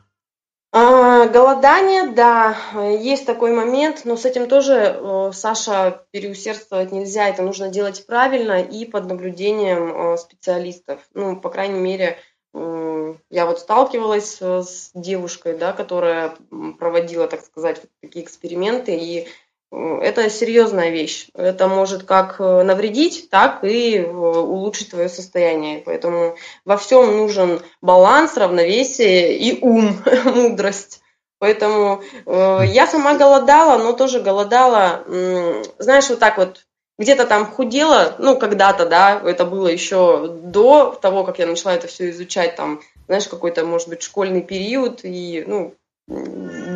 А, 0.72 1.26
голодание, 1.28 2.08
да, 2.08 2.56
есть 3.00 3.24
такой 3.24 3.52
момент, 3.52 4.02
но 4.04 4.16
с 4.16 4.26
этим 4.26 4.46
тоже, 4.46 4.74
э, 4.74 5.30
Саша, 5.32 6.02
переусердствовать 6.10 6.92
нельзя. 6.92 7.28
Это 7.28 7.42
нужно 7.42 7.68
делать 7.68 8.04
правильно 8.06 8.60
и 8.60 8.84
под 8.84 9.06
наблюдением 9.06 9.94
э, 9.94 10.16
специалистов. 10.18 11.00
Ну, 11.14 11.36
по 11.36 11.48
крайней 11.48 11.80
мере, 11.80 12.18
я 12.54 13.44
вот 13.46 13.58
сталкивалась 13.58 14.40
с 14.40 14.90
девушкой, 14.94 15.58
да, 15.58 15.74
которая 15.74 16.34
проводила, 16.78 17.28
так 17.28 17.44
сказать, 17.44 17.82
такие 18.00 18.24
эксперименты, 18.24 18.96
и 18.96 19.28
это 19.72 20.30
серьезная 20.30 20.90
вещь. 20.90 21.28
Это 21.34 21.68
может 21.68 22.04
как 22.04 22.36
э, 22.38 22.62
навредить, 22.62 23.28
так 23.30 23.64
и 23.64 23.98
э, 23.98 24.06
улучшить 24.06 24.90
твое 24.90 25.08
состояние. 25.08 25.82
Поэтому 25.84 26.36
во 26.64 26.76
всем 26.76 27.16
нужен 27.16 27.60
баланс, 27.80 28.36
равновесие 28.36 29.36
и 29.36 29.58
ум, 29.60 30.02
мудрость. 30.24 31.02
Поэтому 31.38 32.02
э, 32.24 32.60
я 32.66 32.86
сама 32.86 33.14
голодала, 33.14 33.76
но 33.82 33.92
тоже 33.92 34.20
голодала, 34.20 35.02
э, 35.06 35.62
знаешь, 35.78 36.08
вот 36.08 36.18
так 36.18 36.38
вот 36.38 36.64
где-то 36.98 37.26
там 37.26 37.44
худела, 37.44 38.16
ну, 38.18 38.38
когда-то, 38.38 38.86
да, 38.86 39.20
это 39.22 39.44
было 39.44 39.68
еще 39.68 40.28
до 40.28 40.98
того, 41.00 41.24
как 41.24 41.38
я 41.38 41.46
начала 41.46 41.74
это 41.74 41.88
все 41.88 42.08
изучать, 42.10 42.56
там, 42.56 42.80
знаешь, 43.06 43.28
какой-то, 43.28 43.66
может 43.66 43.88
быть, 43.88 44.02
школьный 44.02 44.42
период, 44.42 45.00
и, 45.02 45.44
ну, 45.46 45.74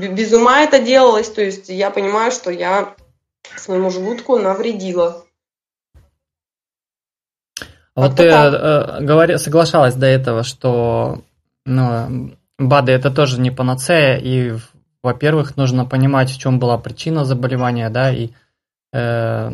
без 0.08 0.32
ума 0.32 0.60
это 0.60 0.78
делалось, 0.80 1.30
то 1.30 1.42
есть 1.42 1.68
я 1.68 1.90
понимаю, 1.90 2.32
что 2.32 2.50
я 2.50 2.94
своему 3.56 3.90
желудку 3.90 4.38
навредила. 4.38 5.24
Вот 7.96 8.16
ты 8.16 8.24
э, 8.24 9.00
говори, 9.00 9.36
соглашалась 9.38 9.94
до 9.94 10.06
этого, 10.06 10.42
что 10.42 11.22
ну, 11.66 12.32
БАДы 12.58 12.92
это 12.92 13.10
тоже 13.10 13.40
не 13.40 13.50
панацея, 13.50 14.16
и, 14.16 14.54
во-первых, 15.02 15.56
нужно 15.56 15.84
понимать, 15.84 16.30
в 16.30 16.38
чем 16.38 16.58
была 16.58 16.78
причина 16.78 17.24
заболевания, 17.24 17.90
да, 17.90 18.12
и 18.12 18.30
э, 18.92 19.50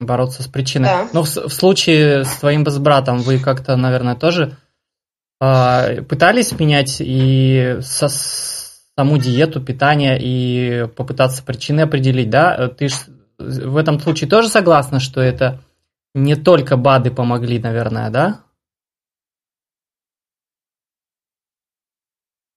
бороться 0.00 0.42
с 0.42 0.46
причиной. 0.46 0.88
Да. 0.88 1.08
Но 1.12 1.22
в, 1.22 1.28
в 1.28 1.50
случае 1.50 2.24
с 2.24 2.36
твоим 2.36 2.64
братом 2.64 3.18
вы 3.18 3.38
как-то, 3.38 3.76
наверное, 3.76 4.14
тоже 4.14 4.56
э, 5.40 6.02
пытались 6.02 6.52
менять 6.52 6.96
и 7.00 7.78
со, 7.82 8.08
саму 8.96 9.18
диету, 9.18 9.60
питание 9.62 10.18
и 10.20 10.86
попытаться 10.96 11.42
причины 11.42 11.82
определить, 11.82 12.30
да? 12.30 12.68
Ты 12.68 12.88
ж 12.88 12.92
в 13.38 13.76
этом 13.76 14.00
случае 14.00 14.28
тоже 14.28 14.48
согласна, 14.48 15.00
что 15.00 15.20
это 15.20 15.60
не 16.14 16.36
только 16.36 16.76
БАДы 16.76 17.10
помогли, 17.10 17.58
наверное, 17.58 18.10
да? 18.10 18.44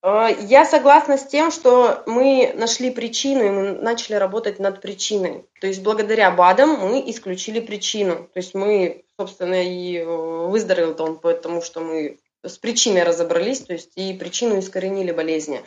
А, 0.01 0.29
я 0.29 0.65
согласна 0.65 1.17
с 1.17 1.25
тем, 1.25 1.49
что 1.51 2.03
мы 2.05 2.53
нашли 2.55 2.91
причину, 2.91 3.43
и 3.43 3.49
мы 3.49 3.71
начали 3.71 4.15
работать 4.15 4.59
над 4.59 4.79
причиной. 4.79 5.45
То 5.59 5.65
есть 5.67 5.81
благодаря 5.81 6.29
БАДам 6.29 6.77
мы 6.77 7.03
исключили 7.09 7.59
причину. 7.59 8.29
То 8.33 8.37
есть 8.39 8.53
мы, 8.53 9.03
собственно, 9.19 9.63
и 9.63 9.97
э, 9.97 10.05
выздоровел 10.05 10.95
он, 10.99 11.17
потому 11.17 11.63
что 11.63 11.79
мы 11.79 12.19
с 12.43 12.57
причиной 12.59 13.01
разобрались, 13.01 13.61
то 13.61 13.73
есть 13.73 13.93
и 13.95 14.13
причину 14.13 14.59
искоренили 14.59 15.11
болезни. 15.11 15.63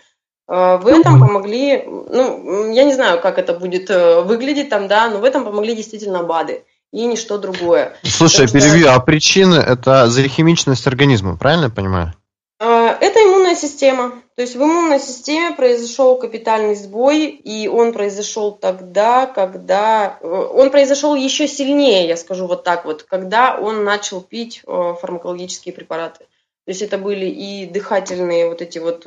Э, 0.49 0.78
в 0.78 0.87
этом 0.87 1.21
помогли, 1.21 1.85
ну, 1.87 2.73
я 2.73 2.85
не 2.85 2.95
знаю, 2.95 3.21
как 3.21 3.38
это 3.38 3.52
будет 3.52 3.90
э, 3.90 4.23
выглядеть 4.23 4.71
там, 4.71 4.88
да, 4.88 5.09
но 5.11 5.19
в 5.19 5.25
этом 5.25 5.45
помогли 5.45 5.76
действительно 5.76 6.23
БАДы 6.23 6.64
и 6.90 7.05
ничто 7.05 7.37
другое. 7.37 7.95
Слушай, 8.02 8.47
Потому 8.47 8.64
перебью, 8.64 8.87
что... 8.87 8.95
а 8.95 9.00
причины 9.00 9.57
это 9.57 10.09
захимичность 10.09 10.87
организма, 10.87 11.37
правильно 11.37 11.64
я 11.64 11.71
понимаю? 11.71 12.14
Э, 12.61 12.97
это 12.99 13.21
иммунная 13.21 13.57
система. 13.57 14.12
То 14.37 14.43
есть 14.43 14.57
в 14.57 14.62
иммунной 14.62 15.00
системе 15.00 15.55
произошел 15.55 16.19
капитальный 16.19 16.76
сбой, 16.76 17.26
и 17.26 17.69
он 17.69 17.93
произошел 17.93 18.52
тогда, 18.52 19.26
когда... 19.26 20.17
Он 20.23 20.71
произошел 20.71 21.14
еще 21.14 21.47
сильнее, 21.47 22.09
я 22.09 22.17
скажу 22.17 22.47
вот 22.47 22.64
так 22.64 22.87
вот, 22.87 23.02
когда 23.02 23.59
он 23.59 23.85
начал 23.85 24.23
пить 24.23 24.62
фармакологические 24.64 25.75
препараты. 25.75 26.21
То 26.64 26.71
есть 26.71 26.83
это 26.83 26.99
были 26.99 27.26
и 27.26 27.67
дыхательные 27.67 28.49
вот 28.49 28.62
эти 28.62 28.78
вот 28.78 29.07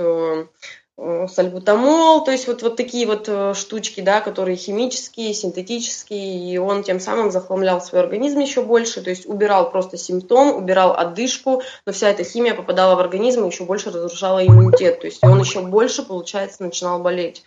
сальбутамол, 0.97 2.23
то 2.23 2.31
есть 2.31 2.47
вот, 2.47 2.61
вот 2.61 2.75
такие 2.75 3.07
вот 3.07 3.25
э, 3.27 3.53
штучки, 3.55 4.01
да, 4.01 4.21
которые 4.21 4.55
химические, 4.55 5.33
синтетические, 5.33 6.53
и 6.53 6.57
он 6.57 6.83
тем 6.83 6.99
самым 6.99 7.31
захламлял 7.31 7.81
свой 7.81 8.01
организм 8.01 8.39
еще 8.39 8.61
больше, 8.61 9.01
то 9.01 9.09
есть 9.09 9.25
убирал 9.25 9.71
просто 9.71 9.97
симптом, 9.97 10.55
убирал 10.55 10.93
отдышку, 10.93 11.63
но 11.85 11.91
вся 11.91 12.09
эта 12.09 12.23
химия 12.23 12.53
попадала 12.53 12.95
в 12.95 12.99
организм 12.99 13.45
и 13.45 13.47
еще 13.47 13.63
больше 13.63 13.89
разрушала 13.89 14.45
иммунитет, 14.45 14.99
то 14.99 15.07
есть 15.07 15.23
он 15.23 15.39
еще 15.39 15.61
больше, 15.61 16.03
получается, 16.03 16.63
начинал 16.63 16.99
болеть. 16.99 17.43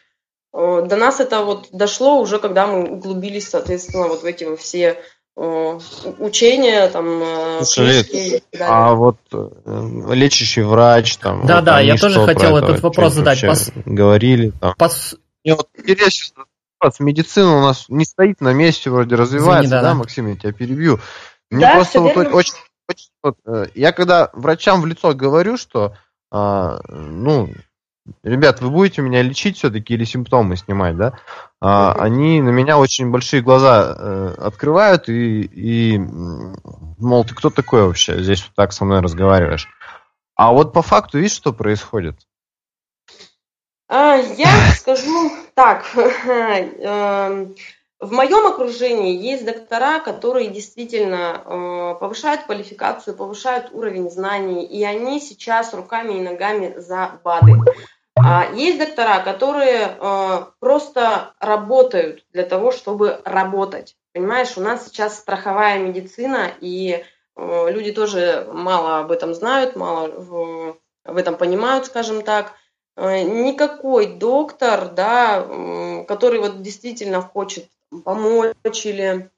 Э, 0.53 0.85
до 0.87 0.97
нас 0.97 1.21
это 1.21 1.45
вот 1.45 1.69
дошло 1.71 2.21
уже, 2.21 2.39
когда 2.39 2.67
мы 2.67 2.95
углубились, 2.95 3.49
соответственно, 3.49 4.09
вот 4.09 4.23
в 4.23 4.25
эти 4.25 4.57
все 4.57 4.99
учения, 5.37 6.89
там, 6.89 7.23
э, 7.23 7.65
Слушай, 7.65 8.43
а 8.61 8.95
вот 8.95 9.19
э, 9.33 9.51
лечащий 10.13 10.63
врач, 10.63 11.17
там, 11.17 11.45
да, 11.47 11.57
вот, 11.57 11.65
да, 11.65 11.81
я 11.81 11.97
тоже 11.97 12.25
хотел 12.25 12.57
этот 12.57 12.81
вопрос 12.83 13.15
задать. 13.15 13.41
Пос... 13.41 13.71
Говорили, 13.85 14.53
там. 14.61 14.75
Пос... 14.77 15.17
Мне 15.45 15.57
вот 15.57 15.69
интересно, 15.77 16.45
медицина 17.01 17.59
у 17.59 17.61
нас 17.61 17.87
не 17.89 18.05
стоит 18.05 18.41
на 18.41 18.53
месте, 18.53 18.91
вроде 18.91 19.17
развивается, 19.17 19.67
Извини, 19.67 19.71
да, 19.71 19.83
да, 19.83 19.89
да, 19.89 19.95
Максим, 19.95 20.29
я 20.29 20.37
тебя 20.37 20.53
перебью. 20.53 21.01
Мне 21.51 21.67
да, 21.67 21.75
просто 21.75 22.01
вот 22.01 22.17
очень, 22.17 22.55
очень 22.89 23.09
вот, 23.23 23.37
э, 23.47 23.67
я 23.75 23.93
когда 23.93 24.31
врачам 24.33 24.81
в 24.81 24.87
лицо 24.87 25.15
говорю, 25.15 25.57
что, 25.57 25.97
а, 26.31 26.81
ну, 26.89 27.51
ребят, 28.23 28.61
вы 28.61 28.71
будете 28.71 29.03
меня 29.03 29.23
лечить 29.23 29.59
все-таки 29.59 29.95
или 29.95 30.05
симптомы 30.05 30.57
снимать, 30.57 30.97
да? 30.97 31.19
А, 31.61 31.95
они 31.95 32.41
на 32.43 32.51
меня 32.51 32.79
очень 32.79 33.11
большие 33.11 33.43
глаза 33.43 33.97
э, 33.97 34.35
открывают 34.39 35.09
и, 35.09 35.43
и, 35.43 35.99
мол, 35.99 37.25
ты 37.25 37.35
кто 37.35 37.51
такой 37.51 37.87
вообще? 37.87 38.23
Здесь 38.23 38.43
вот 38.43 38.55
так 38.55 38.73
со 38.73 38.85
мной 38.85 39.01
разговариваешь. 39.01 39.69
А 40.37 40.53
вот 40.53 40.73
по 40.73 40.83
факту 40.83 41.19
видишь, 41.19 41.37
что 41.37 41.53
происходит? 41.53 42.17
А, 43.89 44.17
я 44.17 44.73
скажу 44.73 45.31
так. 45.55 45.85
В 48.01 48.13
моем 48.13 48.47
окружении 48.47 49.17
есть 49.17 49.45
доктора, 49.45 50.01
которые 50.01 50.49
действительно 50.49 51.43
э, 51.45 52.01
повышают 52.01 52.43
квалификацию, 52.43 53.17
повышают 53.17 53.69
уровень 53.73 54.11
знаний, 54.11 54.65
и 54.65 54.85
они 54.85 55.21
сейчас 55.21 55.73
руками 55.73 56.15
и 56.15 56.21
ногами 56.21 56.75
за 56.77 57.21
БАДы. 57.23 57.55
А 58.17 58.47
есть 58.53 58.79
доктора, 58.79 59.21
которые 59.21 59.97
э, 59.99 60.45
просто 60.59 61.35
работают 61.39 62.25
для 62.33 62.45
того, 62.45 62.73
чтобы 62.73 63.21
работать. 63.25 63.97
Понимаешь, 64.13 64.57
у 64.57 64.61
нас 64.61 64.87
сейчас 64.87 65.19
страховая 65.19 65.79
медицина, 65.79 66.51
и 66.61 67.05
э, 67.37 67.71
люди 67.71 67.93
тоже 67.93 68.47
мало 68.53 68.99
об 68.99 69.13
этом 69.13 69.35
знают, 69.35 69.77
мало 69.77 70.09
в, 70.09 70.77
в 71.05 71.17
этом 71.17 71.37
понимают, 71.37 71.87
скажем 71.87 72.23
так. 72.23 72.53
Никакой 72.97 74.07
доктор, 74.07 74.89
да, 74.91 76.05
который 76.07 76.39
вот 76.39 76.63
действительно 76.63 77.21
хочет 77.21 77.67
помочь 78.03 78.87
или 78.87 79.31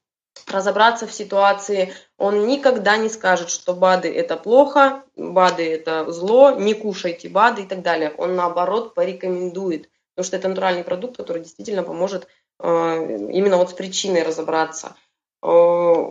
разобраться 0.46 1.06
в 1.06 1.12
ситуации, 1.12 1.92
он 2.18 2.46
никогда 2.46 2.96
не 2.96 3.08
скажет, 3.08 3.50
что 3.50 3.74
БАДы 3.74 4.12
это 4.12 4.36
плохо, 4.36 5.02
БАДы 5.16 5.74
это 5.74 6.10
зло, 6.12 6.52
не 6.52 6.74
кушайте 6.74 7.28
БАДы 7.28 7.62
и 7.62 7.66
так 7.66 7.82
далее. 7.82 8.12
Он 8.18 8.36
наоборот 8.36 8.94
порекомендует, 8.94 9.88
потому 10.14 10.26
что 10.26 10.36
это 10.36 10.48
натуральный 10.48 10.84
продукт, 10.84 11.16
который 11.16 11.42
действительно 11.42 11.82
поможет 11.82 12.28
э, 12.60 12.66
именно 12.66 13.56
вот 13.56 13.70
с 13.70 13.72
причиной 13.72 14.22
разобраться. 14.22 14.94
Э, 15.42 16.04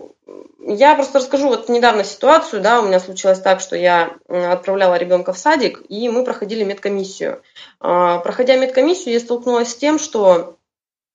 я 0.67 0.95
просто 0.95 1.19
расскажу 1.19 1.49
вот 1.49 1.69
недавно 1.69 2.03
ситуацию, 2.03 2.61
да, 2.61 2.81
у 2.81 2.87
меня 2.87 2.99
случилось 2.99 3.39
так, 3.39 3.59
что 3.59 3.75
я 3.75 4.17
отправляла 4.27 4.95
ребенка 4.95 5.33
в 5.33 5.37
садик, 5.37 5.81
и 5.89 6.09
мы 6.09 6.23
проходили 6.23 6.63
медкомиссию. 6.63 7.41
Э, 7.81 8.19
проходя 8.23 8.57
медкомиссию, 8.57 9.13
я 9.13 9.19
столкнулась 9.19 9.71
с 9.71 9.75
тем, 9.75 9.99
что 9.99 10.35
э, 10.37 10.64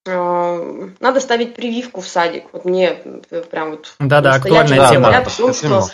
надо 0.05 1.19
ставить 1.19 1.53
прививку 1.53 2.01
в 2.01 2.07
садик. 2.07 2.45
Вот 2.53 2.65
мне 2.65 2.93
прям 3.51 3.71
вот... 3.71 3.93
Да-да, 3.99 4.35
актуальная 4.35 4.89
тема. 4.89 5.09
Говорят 5.09 5.27
о 5.27 5.37
том, 5.37 5.53
что 5.53 5.87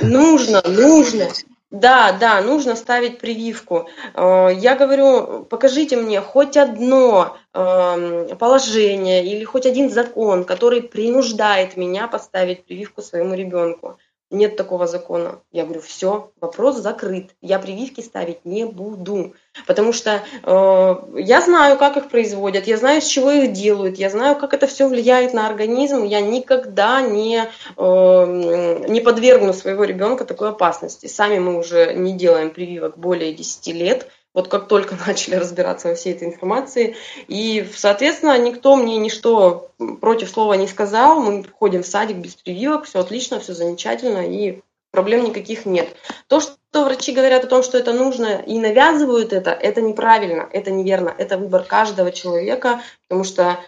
нужно, 0.00 0.62
нужно, 0.66 1.28
да, 1.72 2.12
да, 2.12 2.42
нужно 2.42 2.76
ставить 2.76 3.18
прививку. 3.18 3.88
Я 4.14 4.76
говорю, 4.76 5.44
покажите 5.44 5.96
мне 5.96 6.20
хоть 6.20 6.58
одно 6.58 7.38
эм, 7.54 8.36
положение 8.36 9.24
или 9.26 9.42
хоть 9.44 9.64
один 9.64 9.90
закон, 9.90 10.44
который 10.44 10.82
принуждает 10.82 11.78
меня 11.78 12.08
поставить 12.08 12.64
прививку 12.64 13.00
своему 13.00 13.34
ребенку 13.34 13.98
нет 14.32 14.56
такого 14.56 14.86
закона. 14.86 15.40
Я 15.52 15.64
говорю, 15.64 15.80
все, 15.80 16.30
вопрос 16.40 16.76
закрыт. 16.76 17.30
Я 17.40 17.58
прививки 17.58 18.00
ставить 18.00 18.44
не 18.44 18.64
буду. 18.64 19.34
Потому 19.66 19.92
что 19.92 20.22
э, 20.42 21.20
я 21.20 21.40
знаю, 21.42 21.76
как 21.76 21.96
их 21.96 22.08
производят, 22.08 22.66
я 22.66 22.76
знаю, 22.78 23.02
с 23.02 23.06
чего 23.06 23.30
их 23.30 23.52
делают, 23.52 23.98
я 23.98 24.08
знаю, 24.08 24.36
как 24.36 24.54
это 24.54 24.66
все 24.66 24.88
влияет 24.88 25.34
на 25.34 25.46
организм. 25.46 26.04
Я 26.04 26.20
никогда 26.20 27.02
не, 27.02 27.44
э, 27.76 28.84
не 28.88 29.00
подвергну 29.00 29.52
своего 29.52 29.84
ребенка 29.84 30.24
такой 30.24 30.48
опасности. 30.48 31.06
Сами 31.06 31.38
мы 31.38 31.58
уже 31.58 31.92
не 31.94 32.14
делаем 32.14 32.50
прививок 32.50 32.96
более 32.96 33.32
10 33.34 33.66
лет 33.68 34.08
вот 34.34 34.48
как 34.48 34.68
только 34.68 34.96
начали 35.06 35.36
разбираться 35.36 35.88
во 35.88 35.94
всей 35.94 36.14
этой 36.14 36.28
информации. 36.28 36.96
И, 37.28 37.68
соответственно, 37.74 38.38
никто 38.38 38.76
мне 38.76 38.96
ничто 38.98 39.70
против 40.00 40.30
слова 40.30 40.54
не 40.54 40.66
сказал. 40.66 41.20
Мы 41.20 41.44
ходим 41.44 41.82
в 41.82 41.86
садик 41.86 42.16
без 42.16 42.34
прививок, 42.34 42.84
все 42.84 43.00
отлично, 43.00 43.40
все 43.40 43.54
замечательно, 43.54 44.26
и 44.26 44.60
проблем 44.90 45.24
никаких 45.24 45.66
нет. 45.66 45.94
То, 46.28 46.40
что 46.40 46.84
врачи 46.84 47.12
говорят 47.12 47.44
о 47.44 47.48
том, 47.48 47.62
что 47.62 47.78
это 47.78 47.92
нужно 47.92 48.42
и 48.46 48.58
навязывают 48.58 49.32
это, 49.32 49.50
это 49.50 49.80
неправильно, 49.80 50.48
это 50.52 50.70
неверно. 50.70 51.14
Это 51.16 51.38
выбор 51.38 51.64
каждого 51.64 52.12
человека, 52.12 52.82
потому 53.08 53.24
что 53.24 53.58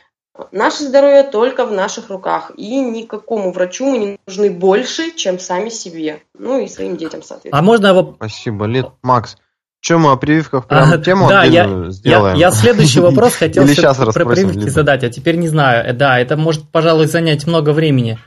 Наше 0.50 0.82
здоровье 0.82 1.22
только 1.22 1.64
в 1.64 1.70
наших 1.70 2.10
руках, 2.10 2.50
и 2.56 2.80
никакому 2.80 3.52
врачу 3.52 3.86
мы 3.86 3.98
не 3.98 4.18
нужны 4.26 4.50
больше, 4.50 5.12
чем 5.12 5.38
сами 5.38 5.68
себе, 5.68 6.22
ну 6.36 6.58
и 6.58 6.66
своим 6.66 6.96
детям, 6.96 7.22
соответственно. 7.22 7.56
А 7.56 7.62
можно 7.62 7.86
его... 7.86 8.14
Спасибо, 8.16 8.64
Лид. 8.64 8.86
Макс, 9.02 9.36
Чем 9.84 10.00
мы 10.00 10.12
о 10.12 10.16
прививках 10.16 10.66
прям 10.66 10.92
а, 10.94 10.96
тему 10.96 11.28
да, 11.28 11.44
я, 11.44 11.90
сделаем? 11.90 12.38
Я, 12.38 12.46
я 12.46 12.50
следующий 12.52 13.00
вопрос 13.00 13.34
хотел 13.38 13.64
про 13.66 14.24
прививки 14.24 14.60
либо. 14.60 14.70
задать, 14.70 15.04
а 15.04 15.10
теперь 15.10 15.36
не 15.36 15.46
знаю. 15.46 15.86
Э, 15.86 15.92
да, 15.92 16.18
это 16.18 16.38
может, 16.38 16.70
пожалуй, 16.70 17.04
занять 17.04 17.46
много 17.46 17.74
времени. 17.74 18.18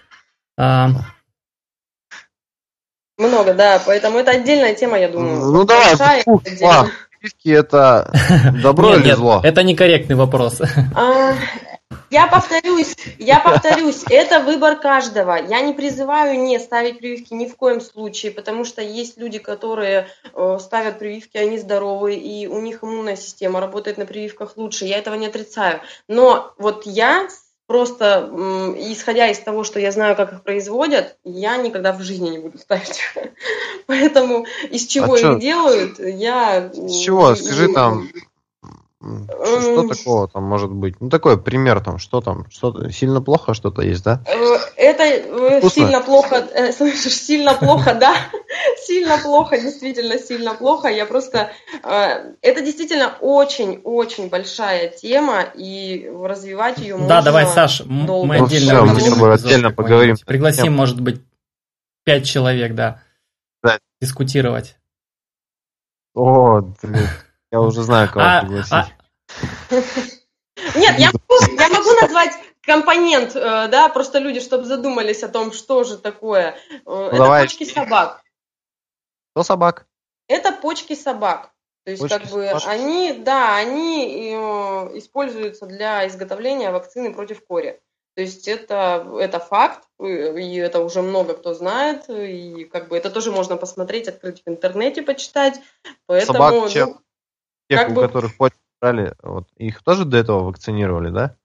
А... 0.56 0.90
Много, 3.18 3.56
да, 3.56 3.82
поэтому 3.84 4.20
это 4.20 4.34
отдельная 4.34 4.76
тема, 4.76 5.00
я 5.00 5.10
думаю. 5.10 5.52
Ну 5.52 5.64
давай, 5.64 6.22
фу, 6.22 6.40
прививки 6.40 7.50
это 7.50 8.14
добро 8.62 8.96
или 8.96 9.14
зло? 9.14 9.42
Это 9.44 9.64
некорректный 9.64 10.16
вопрос. 10.16 10.62
Я 12.10 12.28
повторюсь, 12.28 12.96
я 13.20 13.40
повторюсь, 13.40 14.04
это 14.10 14.40
выбор 14.40 14.80
каждого. 14.80 15.36
Я 15.36 15.62
не 15.62 15.74
призываю 15.74 16.40
не 16.40 16.58
ставить 16.60 17.00
прививки 17.00 17.34
ни 17.34 17.48
в 17.48 17.56
коем 17.58 17.82
случае, 17.82 18.32
потому 18.32 18.64
что 18.64 18.82
есть 18.82 19.18
люди, 19.18 19.40
которые 19.40 20.08
э, 20.34 20.58
ставят 20.60 21.00
прививки, 21.00 21.38
они 21.38 21.58
здоровые, 21.58 22.18
и 22.18 22.48
у 22.48 22.60
них 22.60 22.84
иммунная 22.84 23.18
система 23.18 23.60
работает 23.60 23.98
на 23.98 24.06
прививках 24.06 24.56
лучше. 24.56 24.86
Я 24.86 25.00
этого 25.00 25.16
не 25.16 25.28
отрицаю. 25.28 25.82
Но 26.08 26.54
вот 26.58 26.86
я 26.86 27.28
просто, 27.68 28.30
исходя 28.78 29.28
из 29.28 29.40
того, 29.40 29.66
что 29.66 29.82
я 29.82 29.92
знаю, 29.92 30.16
как 30.16 30.32
их 30.32 30.44
производят, 30.44 31.18
я 31.26 31.58
никогда 31.58 31.92
в 31.92 32.02
жизни 32.02 32.30
не 32.30 32.38
буду 32.40 32.58
ставить. 32.58 33.02
Поэтому 33.86 34.46
из 34.70 34.88
чего 34.88 35.14
а 35.14 35.18
их 35.18 35.26
что? 35.26 35.36
делают, 35.36 36.00
я... 36.00 36.68
Из 36.68 37.00
чего? 37.00 37.36
Скажи 37.36 37.74
там, 37.74 38.08
что 39.00 39.88
такого 39.88 40.28
там 40.28 40.44
может 40.44 40.72
быть? 40.72 41.00
Ну, 41.00 41.10
такой 41.10 41.40
пример 41.40 41.82
там, 41.82 42.00
что 42.00 42.20
там, 42.20 42.50
что 42.50 42.90
сильно 42.90 43.22
плохо 43.22 43.54
что-то 43.54 43.84
есть, 43.84 44.04
да? 44.04 44.24
Э, 44.26 44.58
это 44.76 45.04
э, 45.04 45.60
Вкусно? 45.60 45.70
сильно 45.70 46.02
плохо, 46.02 46.36
э, 46.36 46.72
слышишь, 46.78 47.14
сильно 47.14 47.54
плохо, 47.54 47.94
да? 47.94 48.16
Сильно 48.84 49.18
плохо, 49.18 49.60
действительно 49.60 50.18
сильно 50.18 50.54
плохо. 50.54 50.88
Я 50.88 51.06
просто... 51.06 51.52
Это 51.84 52.62
действительно 52.62 53.18
очень-очень 53.20 54.30
большая 54.30 54.88
тема, 54.90 55.42
и 55.42 56.10
развивать 56.24 56.80
ее 56.80 56.96
можно 56.96 57.10
Да, 57.10 57.22
давай, 57.22 57.46
Саш, 57.48 57.82
мы 57.86 58.38
отдельно, 58.38 58.86
мы 58.86 59.00
с 59.00 59.10
тобой 59.10 59.34
отдельно 59.34 59.72
поговорим. 59.72 60.16
Пригласим, 60.26 60.74
может 60.74 61.02
быть, 61.02 61.22
пять 62.06 62.26
человек, 62.26 62.76
да, 62.76 63.02
дискутировать. 64.00 64.78
О, 66.16 66.62
блин. 66.82 67.08
Я 67.52 67.62
уже 67.62 67.84
знаю, 67.84 68.10
кого 68.12 68.26
а, 68.26 68.42
пригласить. 68.42 68.74
А... 68.74 68.88
Нет, 70.76 71.00
я 71.00 71.12
могу, 71.12 71.56
я 71.58 71.70
могу 71.70 71.92
назвать 72.02 72.34
компонент, 72.62 73.36
э, 73.36 73.68
да, 73.70 73.90
просто 73.90 74.20
люди, 74.20 74.40
чтобы 74.42 74.66
задумались 74.66 75.24
о 75.24 75.30
том, 75.30 75.52
что 75.54 75.84
же 75.84 75.98
такое. 75.98 76.58
Ну, 76.86 77.08
Это 77.08 77.18
давай. 77.18 77.44
почки 77.44 77.64
собак. 77.64 78.22
Что 79.32 79.44
собак? 79.44 79.88
Это 80.28 80.52
почки 80.52 80.94
собак. 80.94 81.52
То 81.86 81.92
есть, 81.92 82.02
почки 82.02 82.20
как 82.20 82.32
бы, 82.32 82.48
собак. 82.48 82.64
они, 82.68 83.14
да, 83.14 83.56
они 83.56 84.34
э, 84.34 84.98
используются 84.98 85.66
для 85.66 86.06
изготовления 86.08 86.72
вакцины 86.72 87.14
против 87.14 87.46
кори. 87.46 87.80
То 88.16 88.22
есть 88.22 88.48
это, 88.48 89.08
это 89.20 89.40
факт, 89.40 89.88
и 90.00 90.56
это 90.56 90.80
уже 90.80 91.04
много 91.04 91.36
кто 91.36 91.54
знает, 91.54 92.10
и 92.10 92.64
как 92.66 92.88
бы 92.88 92.98
это 92.98 93.12
тоже 93.12 93.32
можно 93.32 93.58
посмотреть, 93.58 94.08
открыть 94.08 94.42
в 94.44 94.50
интернете, 94.50 95.04
почитать. 95.04 95.62
Поэтому, 96.08 96.34
Собак 96.40 96.72
чем? 96.72 96.90
Ну, 96.90 97.02
Тех, 97.70 97.82
как 97.82 97.90
у 97.90 97.94
бы... 97.94 98.02
которых 98.02 98.38
почку 98.38 98.60
брали, 98.82 99.14
вот, 99.24 99.48
их 99.58 99.84
тоже 99.84 100.06
до 100.06 100.18
этого 100.18 100.44
вакцинировали, 100.44 101.10
да? 101.10 101.36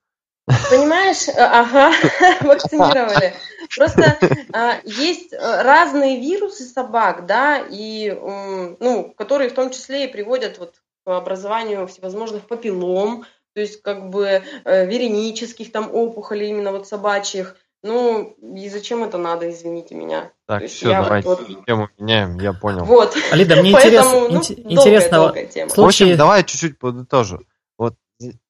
Понимаешь, 0.71 1.29
э, 1.29 1.33
ага, 1.39 1.93
вакцинировали. 2.41 3.35
Просто 3.77 4.19
а, 4.53 4.81
есть 4.85 5.33
э, 5.33 5.63
разные 5.63 6.21
вирусы 6.21 6.65
собак, 6.65 7.27
да, 7.27 7.65
и, 7.71 8.11
ну, 8.11 9.15
которые 9.17 9.51
в 9.51 9.55
том 9.55 9.71
числе 9.71 10.05
и 10.05 10.13
приводят 10.13 10.59
вот 10.59 10.75
к 11.05 11.11
образованию 11.17 11.87
всевозможных 11.87 12.47
папиллом, 12.47 13.25
то 13.55 13.61
есть 13.61 13.83
как 13.83 14.09
бы 14.11 14.43
э, 14.65 14.87
веренических 14.87 15.73
там 15.73 15.95
опухолей 15.95 16.51
именно 16.51 16.73
вот 16.73 16.87
собачьих. 16.87 17.57
Ну, 17.83 18.37
и 18.55 18.69
зачем 18.69 19.03
это 19.03 19.19
надо, 19.19 19.51
извините 19.51 19.97
меня. 19.97 20.31
Так, 20.47 20.67
все, 20.67 20.91
давайте 20.91 21.29
вот... 21.29 21.65
тему 21.67 21.89
меняем, 21.99 22.39
я 22.39 22.53
понял. 22.53 22.85
Вот. 22.85 23.17
Алида, 23.33 23.57
мне 23.57 23.73
Поэтому, 23.73 24.29
интерес, 24.29 24.49
ну, 24.51 24.71
интересно, 24.71 25.17
долгая, 25.17 25.47
долгая 25.47 25.69
в 25.69 25.79
общем, 25.81 26.17
давай 26.17 26.45
чуть-чуть 26.45 26.79
подытожу. 26.79 27.41
Вот, 27.77 27.95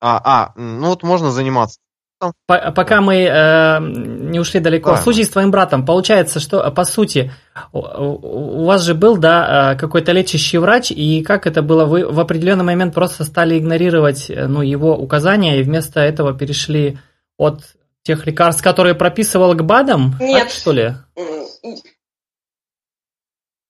а, 0.01 0.21
а, 0.25 0.53
ну 0.57 0.89
вот 0.89 1.03
можно 1.03 1.31
заниматься. 1.31 1.79
Пока 2.47 3.01
мы 3.01 3.17
э, 3.17 3.79
не 3.81 4.39
ушли 4.39 4.61
далеко. 4.61 4.91
Да. 4.91 4.97
В 4.97 5.03
случае 5.03 5.25
с 5.25 5.31
твоим 5.31 5.51
братом, 5.51 5.85
получается, 5.85 6.39
что 6.39 6.71
по 6.71 6.85
сути 6.85 7.33
у 7.73 8.65
вас 8.65 8.83
же 8.83 8.95
был, 8.95 9.17
да, 9.17 9.73
э, 9.73 9.79
какой-то 9.79 10.13
лечащий 10.13 10.59
врач, 10.59 10.93
и 10.93 11.25
как 11.25 11.49
это 11.49 11.63
было? 11.63 11.85
Вы 11.85 12.07
в 12.07 12.21
определенный 12.21 12.65
момент 12.65 12.95
просто 12.95 13.25
стали 13.25 13.59
игнорировать 13.59 14.31
э, 14.31 14.47
ну, 14.47 14.63
его 14.63 14.97
указания 14.97 15.59
и 15.59 15.65
вместо 15.65 15.99
этого 15.99 16.33
перешли 16.33 16.99
от 17.39 17.63
тех 18.03 18.27
лекарств, 18.27 18.63
которые 18.63 18.95
прописывал 18.95 19.55
к 19.55 19.63
БАДам? 19.63 20.17
Нет. 20.21 20.43
Так, 20.43 20.51
что 20.51 20.73
ли? 20.73 20.95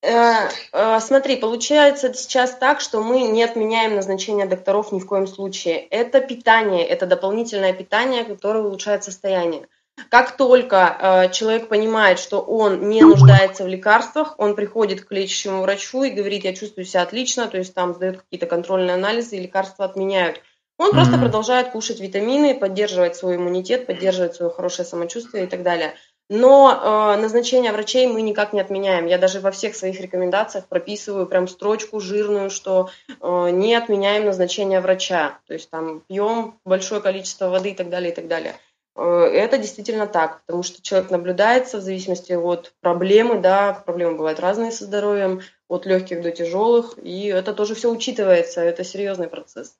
Э, 0.03 0.49
э, 0.73 1.01
смотри, 1.01 1.37
получается 1.37 2.13
сейчас 2.13 2.57
так, 2.57 2.81
что 2.81 3.03
мы 3.03 3.23
не 3.23 3.45
отменяем 3.45 3.95
назначение 3.95 4.47
докторов 4.47 4.91
ни 4.91 4.99
в 4.99 5.07
коем 5.07 5.29
случае. 5.29 5.79
Это 5.79 6.21
питание, 6.21 6.85
это 6.85 7.07
дополнительное 7.07 7.73
питание, 7.73 8.25
которое 8.25 8.65
улучшает 8.65 9.05
состояние. 9.05 9.69
Как 10.09 10.37
только 10.37 10.97
э, 10.99 11.31
человек 11.33 11.69
понимает, 11.69 12.19
что 12.19 12.41
он 12.41 12.89
не 12.89 13.03
нуждается 13.03 13.63
в 13.63 13.69
лекарствах, 13.69 14.35
он 14.39 14.57
приходит 14.57 15.05
к 15.05 15.13
лечащему 15.13 15.63
врачу 15.63 16.03
и 16.03 16.11
говорит, 16.11 16.45
я 16.45 16.55
чувствую 16.55 16.85
себя 16.85 17.03
отлично, 17.03 17.47
то 17.47 17.59
есть 17.59 17.75
там 17.75 17.95
сдают 17.95 18.23
какие-то 18.23 18.47
контрольные 18.47 18.95
анализы, 18.95 19.37
и 19.37 19.41
лекарства 19.43 19.85
отменяют. 19.85 20.41
Он 20.83 20.91
mm-hmm. 20.91 20.95
просто 20.95 21.19
продолжает 21.19 21.71
кушать 21.71 22.01
витамины, 22.01 22.59
поддерживать 22.59 23.15
свой 23.15 23.37
иммунитет, 23.37 23.87
поддерживать 23.87 24.35
свое 24.35 24.51
хорошее 24.51 24.85
самочувствие 24.85 25.45
и 25.45 25.47
так 25.47 25.63
далее. 25.63 25.95
Но 26.29 27.15
э, 27.17 27.21
назначение 27.21 27.71
врачей 27.71 28.09
мы 28.09 28.21
никак 28.21 28.53
не 28.53 28.61
отменяем. 28.61 29.07
Я 29.07 29.19
даже 29.19 29.39
во 29.39 29.53
всех 29.53 29.77
своих 29.77 30.01
рекомендациях 30.01 30.67
прописываю 30.67 31.27
прям 31.27 31.47
строчку 31.47 32.01
жирную, 32.01 32.51
что 32.51 32.91
э, 33.09 33.51
не 33.53 33.77
отменяем 33.77 34.25
назначение 34.25 34.81
врача. 34.81 35.39
То 35.47 35.55
есть 35.55 35.71
там 35.71 36.01
пьем 36.09 36.59
большое 36.65 37.01
количество 37.01 37.49
воды 37.49 37.71
и 37.71 37.75
так 37.75 37.89
далее, 37.89 38.11
и 38.11 38.15
так 38.15 38.27
далее. 38.27 38.55
Э, 38.97 39.29
это 39.33 39.59
действительно 39.59 40.09
так, 40.09 40.43
потому 40.47 40.65
что 40.65 40.83
человек 40.83 41.11
наблюдается 41.11 41.79
в 41.79 41.83
зависимости 41.83 42.33
от 42.33 42.73
проблемы, 42.81 43.39
да, 43.39 43.73
проблемы 43.87 44.17
бывают 44.17 44.41
разные 44.41 44.73
со 44.73 44.85
здоровьем, 44.85 45.43
от 45.69 45.87
легких 45.87 46.23
до 46.23 46.33
тяжелых, 46.33 46.99
и 47.03 47.27
это 47.29 47.55
тоже 47.55 47.75
все 47.75 47.91
учитывается, 47.91 48.61
это 48.61 48.85
серьезный 48.85 49.29
процесс. 49.29 49.77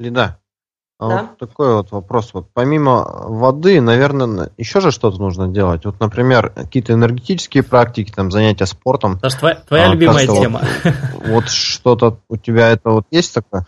Лида, 0.00 0.38
а 0.98 1.08
да? 1.08 1.22
вот 1.22 1.38
такой 1.38 1.74
вот 1.74 1.92
вопрос. 1.92 2.30
Вот 2.32 2.48
помимо 2.52 3.04
воды, 3.28 3.80
наверное, 3.80 4.50
еще 4.56 4.80
же 4.80 4.90
что-то 4.90 5.18
нужно 5.18 5.48
делать. 5.48 5.84
Вот, 5.84 6.00
например, 6.00 6.50
какие-то 6.50 6.94
энергетические 6.94 7.62
практики, 7.62 8.10
там, 8.10 8.30
занятия 8.30 8.66
спортом. 8.66 9.18
Даже 9.18 9.36
твоя, 9.36 9.54
твоя 9.56 9.90
а, 9.90 9.94
любимая 9.94 10.26
тема. 10.26 10.62
Вот, 10.82 11.24
вот 11.26 11.48
что-то 11.50 12.18
у 12.28 12.36
тебя 12.36 12.70
это 12.70 12.90
вот 12.90 13.06
есть 13.10 13.34
такое? 13.34 13.66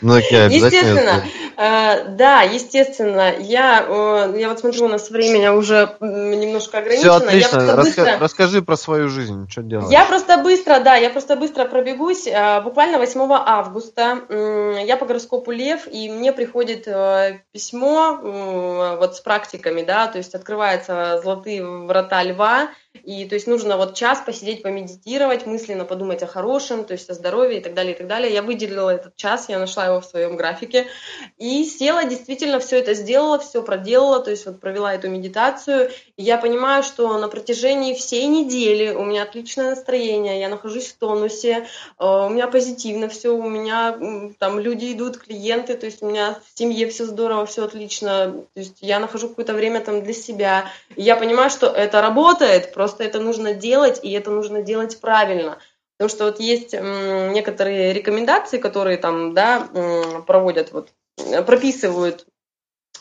Ну, 0.00 0.16
естественно, 0.50 1.24
э, 1.56 2.08
да, 2.16 2.42
естественно. 2.42 3.34
Я, 3.38 3.84
э, 3.86 4.34
я 4.38 4.48
вот 4.48 4.60
смотрю, 4.60 4.86
у 4.86 4.88
нас 4.88 5.10
время 5.10 5.52
уже 5.52 5.96
немножко 6.00 6.78
ограничено. 6.78 7.18
Все 7.18 7.26
отлично. 7.26 7.60
Я 7.60 7.76
быстро... 7.76 8.18
Расскажи 8.18 8.62
про 8.62 8.76
свою 8.76 9.08
жизнь, 9.08 9.46
что 9.50 9.62
делаешь. 9.62 9.90
Я 9.90 10.06
просто 10.06 10.38
быстро, 10.38 10.80
да, 10.80 10.96
я 10.96 11.10
просто 11.10 11.36
быстро 11.36 11.66
пробегусь. 11.66 12.26
Э, 12.26 12.62
буквально 12.62 12.98
8 12.98 13.20
августа 13.30 14.20
я 14.84 14.96
по 14.96 15.04
гороскопу 15.04 15.50
Лев, 15.50 15.86
и 15.90 16.10
мне 16.10 16.32
приходит 16.32 16.84
письмо 17.52 18.18
вот 18.98 19.16
с 19.16 19.20
практиками, 19.20 19.82
да, 19.82 20.06
то 20.06 20.18
есть 20.18 20.34
открываются 20.34 21.20
золотые 21.22 21.64
врата 21.64 22.22
Льва, 22.22 22.70
и 22.94 23.26
то 23.26 23.34
есть 23.34 23.46
нужно 23.46 23.76
вот 23.76 23.94
час 23.94 24.22
посидеть, 24.24 24.62
помедитировать, 24.62 25.46
мысленно 25.46 25.84
подумать 25.84 26.22
о 26.22 26.26
хорошем, 26.26 26.84
то 26.84 26.92
есть 26.92 27.08
о 27.10 27.14
здоровье 27.14 27.58
и 27.58 27.62
так 27.62 27.74
далее, 27.74 27.94
и 27.94 27.96
так 27.96 28.06
далее. 28.06 28.32
Я 28.32 28.42
выделила 28.42 28.90
этот 28.90 29.16
час, 29.16 29.48
я 29.48 29.58
нашла 29.58 29.86
его 29.86 30.00
в 30.00 30.04
своем 30.04 30.36
графике 30.36 30.86
и 31.36 31.64
села, 31.64 32.04
действительно 32.04 32.58
все 32.60 32.78
это 32.78 32.94
сделала, 32.94 33.38
все 33.38 33.62
проделала, 33.62 34.20
то 34.20 34.30
есть 34.30 34.46
вот 34.46 34.60
провела 34.60 34.94
эту 34.94 35.08
медитацию. 35.08 35.90
И 36.16 36.22
я 36.22 36.38
понимаю, 36.38 36.82
что 36.82 37.16
на 37.18 37.28
протяжении 37.28 37.94
всей 37.94 38.26
недели 38.26 38.94
у 38.94 39.04
меня 39.04 39.22
отличное 39.22 39.70
настроение, 39.70 40.40
я 40.40 40.48
нахожусь 40.48 40.88
в 40.88 40.98
тонусе, 40.98 41.66
э, 41.98 42.04
у 42.04 42.28
меня 42.28 42.48
позитивно 42.48 43.08
все, 43.08 43.34
у 43.34 43.48
меня 43.48 43.98
там 44.38 44.58
люди 44.58 44.92
идут, 44.92 45.18
клиенты, 45.18 45.76
то 45.76 45.86
есть 45.86 46.02
у 46.02 46.08
меня 46.08 46.38
в 46.54 46.58
семье 46.58 46.88
все 46.88 47.04
здорово, 47.04 47.46
все 47.46 47.64
отлично, 47.64 48.32
то 48.54 48.60
есть 48.60 48.78
я 48.80 48.98
нахожу 48.98 49.28
какое-то 49.28 49.54
время 49.54 49.80
там 49.80 50.02
для 50.02 50.14
себя. 50.14 50.70
И 50.96 51.02
я 51.02 51.16
понимаю, 51.16 51.50
что 51.50 51.66
это 51.66 52.00
работает, 52.00 52.72
просто 52.78 53.02
это 53.02 53.18
нужно 53.18 53.54
делать, 53.54 53.98
и 54.04 54.12
это 54.12 54.30
нужно 54.30 54.62
делать 54.62 55.00
правильно. 55.00 55.58
Потому 55.96 56.14
что 56.14 56.26
вот 56.26 56.38
есть 56.38 56.74
некоторые 56.74 57.92
рекомендации, 57.92 58.58
которые 58.58 58.98
там, 58.98 59.34
да, 59.34 59.68
проводят, 60.28 60.70
вот, 60.70 60.90
прописывают 61.44 62.24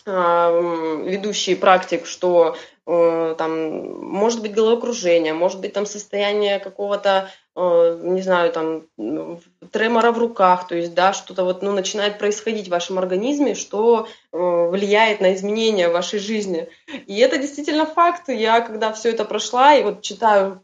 а, 0.07 0.49
ведущий 1.05 1.53
практик, 1.53 2.07
что 2.07 2.57
там 2.87 4.01
может 4.01 4.41
быть 4.41 4.53
головокружение, 4.53 5.33
может 5.33 5.59
быть 5.59 5.73
там 5.73 5.85
состояние 5.85 6.59
какого-то, 6.59 7.29
э, 7.55 7.99
не 8.01 8.21
знаю, 8.21 8.53
там 8.53 8.85
тремора 9.71 10.13
в 10.13 10.17
руках, 10.17 10.67
то 10.67 10.75
есть, 10.75 10.93
да, 10.93 11.11
что-то 11.11 11.43
вот, 11.43 11.61
ну, 11.61 11.73
начинает 11.73 12.17
происходить 12.17 12.67
в 12.67 12.71
вашем 12.71 12.97
организме, 12.97 13.55
что 13.55 14.07
э, 14.31 14.37
влияет 14.37 15.19
на 15.19 15.33
изменения 15.33 15.89
в 15.89 15.93
вашей 15.93 16.19
жизни. 16.19 16.69
И 17.07 17.19
это 17.19 17.37
действительно 17.37 17.85
факт. 17.85 18.29
Я, 18.29 18.61
когда 18.61 18.93
все 18.93 19.09
это 19.09 19.25
прошла, 19.25 19.75
и 19.75 19.83
вот 19.83 20.01
читаю 20.01 20.61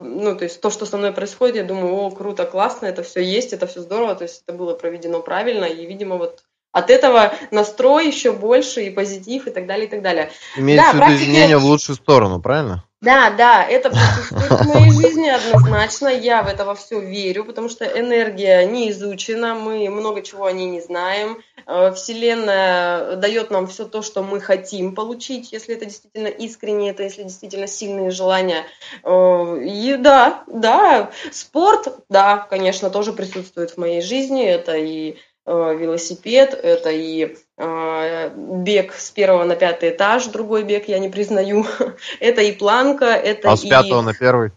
ну, 0.00 0.36
то 0.36 0.44
есть 0.44 0.60
то, 0.60 0.70
что 0.70 0.86
со 0.86 0.96
мной 0.96 1.12
происходит, 1.12 1.56
я 1.56 1.64
думаю, 1.64 1.94
о, 1.94 2.10
круто, 2.10 2.44
классно, 2.46 2.86
это 2.86 3.02
все 3.02 3.20
есть, 3.20 3.52
это 3.52 3.66
все 3.66 3.80
здорово, 3.80 4.14
то 4.14 4.24
есть 4.24 4.42
это 4.46 4.56
было 4.56 4.74
проведено 4.74 5.20
правильно, 5.20 5.64
и, 5.64 5.86
видимо, 5.86 6.16
вот 6.16 6.42
от 6.74 6.90
этого 6.90 7.32
настрой 7.52 8.08
еще 8.08 8.32
больше 8.32 8.82
и 8.82 8.90
позитив 8.90 9.46
и 9.46 9.50
так 9.50 9.66
далее, 9.66 9.86
и 9.86 9.90
так 9.90 10.02
далее. 10.02 10.30
Имеется 10.56 10.86
да, 10.86 10.90
в 10.90 10.94
виду 10.94 11.04
практики... 11.06 11.22
изменения 11.22 11.56
в 11.56 11.64
лучшую 11.64 11.96
сторону, 11.96 12.40
правильно? 12.40 12.84
Да, 13.00 13.30
да, 13.30 13.62
это 13.62 13.90
присутствует 13.90 14.62
в 14.62 14.66
моей 14.66 14.90
жизни 15.02 15.28
однозначно, 15.28 16.08
я 16.08 16.42
в 16.42 16.48
это 16.48 16.64
во 16.64 16.74
все 16.74 17.00
верю, 17.00 17.44
потому 17.44 17.68
что 17.68 17.84
энергия 17.84 18.64
не 18.64 18.90
изучена, 18.90 19.54
мы 19.54 19.88
много 19.90 20.22
чего 20.22 20.46
о 20.46 20.52
ней 20.52 20.66
не 20.66 20.80
знаем, 20.80 21.38
э, 21.66 21.92
Вселенная 21.92 23.16
дает 23.16 23.50
нам 23.50 23.66
все 23.66 23.84
то, 23.84 24.02
что 24.02 24.22
мы 24.22 24.40
хотим 24.40 24.94
получить, 24.94 25.52
если 25.52 25.76
это 25.76 25.84
действительно 25.84 26.28
искренне, 26.28 26.90
это 26.90 27.02
если 27.02 27.24
действительно 27.24 27.66
сильные 27.66 28.10
желания. 28.10 28.64
Э, 29.04 29.58
и 29.62 29.96
да, 29.96 30.42
да, 30.48 31.10
спорт, 31.30 32.04
да, 32.08 32.38
конечно, 32.50 32.88
тоже 32.90 33.12
присутствует 33.12 33.72
в 33.72 33.76
моей 33.76 34.00
жизни, 34.00 34.44
это 34.44 34.76
и 34.76 35.18
велосипед, 35.46 36.54
это 36.54 36.90
и 36.90 37.36
э, 37.58 38.30
бег 38.34 38.94
с 38.94 39.10
первого 39.10 39.44
на 39.44 39.56
пятый 39.56 39.90
этаж, 39.90 40.26
другой 40.26 40.62
бег 40.62 40.88
я 40.88 40.98
не 40.98 41.08
признаю, 41.08 41.66
это 42.20 42.40
и 42.42 42.52
планка, 42.52 43.06
это 43.06 43.52
а 43.52 43.56
с 43.56 43.62
пятого 43.62 44.00
на 44.00 44.14
первый? 44.14 44.52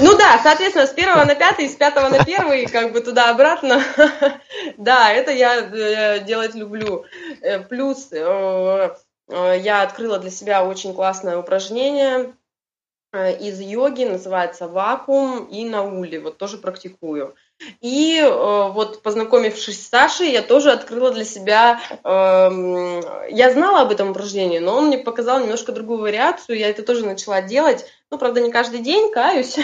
Ну 0.00 0.18
да, 0.18 0.40
соответственно, 0.42 0.86
с 0.86 0.90
первого 0.90 1.24
на 1.24 1.36
пятый, 1.36 1.68
с 1.68 1.76
пятого 1.76 2.08
на 2.08 2.24
первый, 2.24 2.66
как 2.66 2.92
бы 2.92 3.00
туда-обратно. 3.00 3.82
Да, 4.78 5.12
это 5.12 5.30
я 5.30 5.60
э, 5.60 6.24
делать 6.24 6.54
люблю. 6.54 7.04
Плюс 7.68 8.08
я 8.10 9.82
открыла 9.82 10.18
для 10.18 10.30
себя 10.30 10.64
очень 10.64 10.92
классное 10.92 11.36
упражнение 11.36 12.34
из 13.40 13.60
йоги, 13.60 14.04
называется 14.04 14.68
вакуум 14.68 15.44
и 15.44 15.64
наули, 15.64 16.18
вот 16.18 16.38
тоже 16.38 16.58
практикую. 16.58 17.34
И 17.80 18.20
э, 18.20 18.28
вот 18.28 19.02
познакомившись 19.02 19.82
с 19.82 19.88
Сашей, 19.88 20.30
я 20.30 20.42
тоже 20.42 20.72
открыла 20.72 21.10
для 21.10 21.24
себя, 21.24 21.80
э, 21.90 23.28
я 23.30 23.50
знала 23.50 23.80
об 23.80 23.92
этом 23.92 24.10
упражнении, 24.10 24.58
но 24.58 24.76
он 24.76 24.88
мне 24.88 24.98
показал 24.98 25.40
немножко 25.40 25.72
другую 25.72 26.00
вариацию, 26.00 26.58
я 26.58 26.68
это 26.68 26.82
тоже 26.82 27.06
начала 27.06 27.40
делать, 27.40 27.86
ну, 28.10 28.18
правда, 28.18 28.42
не 28.42 28.52
каждый 28.52 28.80
день, 28.80 29.10
каюсь, 29.10 29.56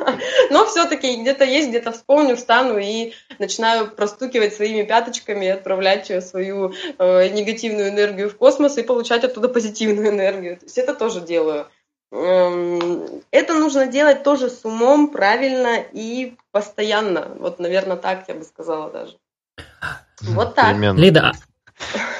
но 0.50 0.64
все-таки 0.66 1.16
где-то 1.16 1.44
есть, 1.44 1.70
где-то 1.70 1.90
вспомню, 1.90 2.36
встану 2.36 2.78
и 2.78 3.14
начинаю 3.40 3.90
простукивать 3.90 4.54
своими 4.54 4.84
пяточками, 4.84 5.48
отправлять 5.48 6.24
свою 6.24 6.72
э, 6.98 7.28
негативную 7.30 7.88
энергию 7.88 8.30
в 8.30 8.36
космос 8.36 8.78
и 8.78 8.84
получать 8.84 9.24
оттуда 9.24 9.48
позитивную 9.48 10.10
энергию. 10.10 10.56
То 10.56 10.66
есть 10.66 10.78
это 10.78 10.94
тоже 10.94 11.20
делаю. 11.20 11.66
Эм, 12.12 13.22
это 13.30 13.54
нужно 13.54 13.86
делать 13.86 14.24
тоже 14.24 14.50
с 14.50 14.64
умом, 14.64 15.08
правильно 15.08 15.76
и 15.92 16.36
постоянно. 16.50 17.28
Вот, 17.38 17.60
наверное, 17.60 17.96
так 17.96 18.24
я 18.28 18.34
бы 18.34 18.44
сказала 18.44 18.90
даже. 18.90 19.16
Вот 20.22 20.54
так. 20.54 20.76
Лида, 20.76 21.32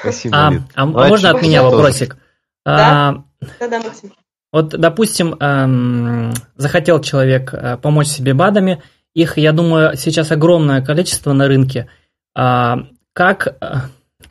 Спасибо, 0.01 0.47
а, 0.47 0.51
Лид. 0.51 0.61
а, 0.75 0.83
а 0.83 0.85
можно 0.85 1.31
от 1.31 1.41
меня 1.41 1.63
вопросик? 1.63 2.17
Да? 2.65 3.09
А, 3.09 3.23
да, 3.59 3.67
да, 3.67 3.79
Максим. 3.79 4.13
Вот, 4.51 4.69
допустим, 4.69 5.35
эм, 5.39 6.33
захотел 6.55 7.01
человек 7.01 7.53
э, 7.53 7.77
помочь 7.77 8.07
себе 8.07 8.33
БАДами, 8.33 8.83
их, 9.13 9.37
я 9.37 9.53
думаю, 9.53 9.95
сейчас 9.95 10.31
огромное 10.31 10.83
количество 10.83 11.31
на 11.31 11.47
рынке. 11.47 11.89
А, 12.35 12.79
как 13.13 13.47
э, 13.47 13.75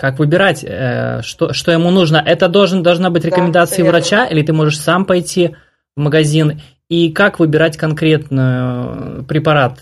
как 0.01 0.19
выбирать, 0.19 0.65
э, 0.65 1.21
что, 1.21 1.53
что 1.53 1.73
ему 1.73 1.91
нужно? 1.91 2.23
Это 2.25 2.49
должен, 2.49 2.83
должна 2.83 3.11
быть 3.11 3.27
рекомендация 3.27 3.85
да, 3.85 3.91
врача, 3.91 4.25
или 4.25 4.41
ты 4.41 4.55
можешь 4.55 4.81
сам 4.81 5.05
пойти 5.05 5.57
в 5.95 6.01
магазин? 6.01 6.63
И 6.89 7.13
как 7.13 7.39
выбирать 7.39 7.77
конкретный 7.77 9.23
препарат? 9.25 9.81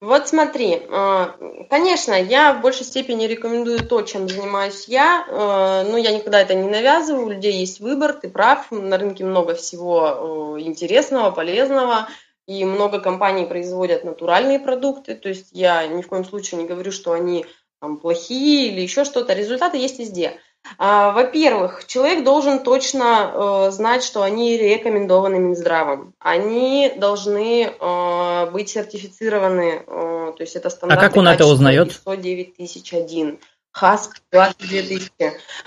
Вот 0.00 0.28
смотри, 0.28 0.74
э, 0.74 1.26
конечно, 1.68 2.12
я 2.14 2.52
в 2.52 2.60
большей 2.62 2.86
степени 2.86 3.24
рекомендую 3.24 3.80
то, 3.80 4.02
чем 4.02 4.28
занимаюсь 4.28 4.84
я, 4.86 5.26
э, 5.26 5.90
но 5.90 5.98
я 5.98 6.12
никогда 6.12 6.40
это 6.40 6.54
не 6.54 6.68
навязываю, 6.70 7.26
у 7.26 7.30
людей 7.30 7.54
есть 7.54 7.80
выбор, 7.80 8.12
ты 8.12 8.30
прав, 8.30 8.70
на 8.70 8.96
рынке 8.96 9.24
много 9.24 9.56
всего 9.56 10.56
интересного, 10.60 11.32
полезного, 11.32 12.06
и 12.50 12.64
много 12.64 12.98
компаний 12.98 13.46
производят 13.46 14.02
натуральные 14.02 14.58
продукты, 14.58 15.14
то 15.14 15.28
есть 15.28 15.50
я 15.52 15.86
ни 15.86 16.02
в 16.02 16.08
коем 16.08 16.24
случае 16.24 16.60
не 16.60 16.66
говорю, 16.66 16.90
что 16.90 17.12
они 17.12 17.46
там, 17.80 17.96
плохие 17.96 18.72
или 18.72 18.80
еще 18.80 19.04
что-то, 19.04 19.34
результаты 19.34 19.76
есть 19.76 20.00
везде. 20.00 20.32
А, 20.76 21.12
во-первых, 21.12 21.86
человек 21.86 22.24
должен 22.24 22.64
точно 22.64 23.32
э, 23.32 23.70
знать, 23.70 24.02
что 24.02 24.22
они 24.22 24.58
рекомендованы 24.58 25.38
Минздравом. 25.38 26.12
Они 26.18 26.92
должны 26.96 27.66
э, 27.66 28.50
быть 28.50 28.68
сертифицированы, 28.68 29.84
э, 29.86 30.32
то 30.36 30.40
есть 30.40 30.56
это 30.56 30.70
стандарт. 30.70 31.00
А 31.00 31.06
как 31.06 31.16
он 31.16 31.28
это 31.28 31.46
узнает? 31.46 32.00
109001. 32.04 33.38
ХАСП 33.72 34.14
2000. 34.32 35.10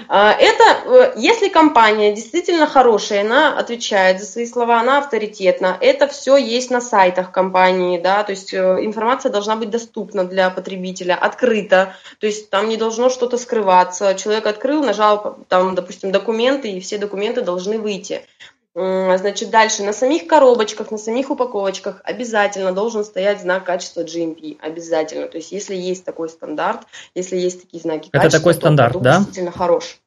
А, 0.10 0.34
это, 0.34 0.64
э, 0.86 1.14
если 1.16 1.48
компания 1.48 2.14
действительно 2.14 2.68
хорошая, 2.68 3.22
она 3.22 3.58
отвечает 3.58 4.20
за 4.20 4.26
свои 4.26 4.46
слова, 4.46 4.80
она 4.80 5.00
авторитетна, 5.00 5.78
это 5.80 6.08
все 6.08 6.36
есть 6.36 6.70
на 6.70 6.82
сайтах 6.82 7.32
компании, 7.32 8.00
да, 8.00 8.24
то 8.24 8.32
есть 8.32 8.54
э, 8.54 8.58
информация 8.82 9.32
должна 9.32 9.56
быть 9.56 9.70
доступна 9.70 10.26
для 10.26 10.50
потребителя, 10.50 11.16
открыта, 11.16 11.96
то 12.20 12.28
есть 12.28 12.50
там 12.50 12.68
не 12.68 12.76
должно 12.76 13.10
что-то 13.10 13.38
скрываться. 13.38 14.16
Человек 14.16 14.48
открыл, 14.48 14.84
нажал 14.84 15.38
там, 15.48 15.74
допустим, 15.74 16.12
документы, 16.12 16.72
и 16.72 16.82
все 16.82 16.98
документы 16.98 17.42
должны 17.42 17.80
выйти. 17.80 18.26
Значит, 18.76 19.52
дальше 19.52 19.84
на 19.84 19.94
самих 19.94 20.26
коробочках, 20.28 20.90
на 20.90 20.98
самих 20.98 21.30
упаковочках 21.30 22.02
обязательно 22.04 22.72
должен 22.72 23.04
стоять 23.04 23.42
знак 23.42 23.66
качества 23.66 24.04
GMP. 24.04 24.58
Обязательно. 24.60 25.28
То 25.28 25.38
есть, 25.38 25.52
если 25.52 25.76
есть 25.76 26.04
такой 26.06 26.30
стандарт, 26.30 26.88
если 27.14 27.38
есть 27.38 27.62
такие 27.62 27.82
знаки 27.82 28.10
это 28.10 28.20
качества, 28.20 28.40
такой 28.40 28.54
стандарт, 28.56 29.02
да? 29.02 29.18
действительно 29.18 29.52
хорош. 29.52 30.00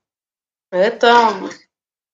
Это 0.72 1.32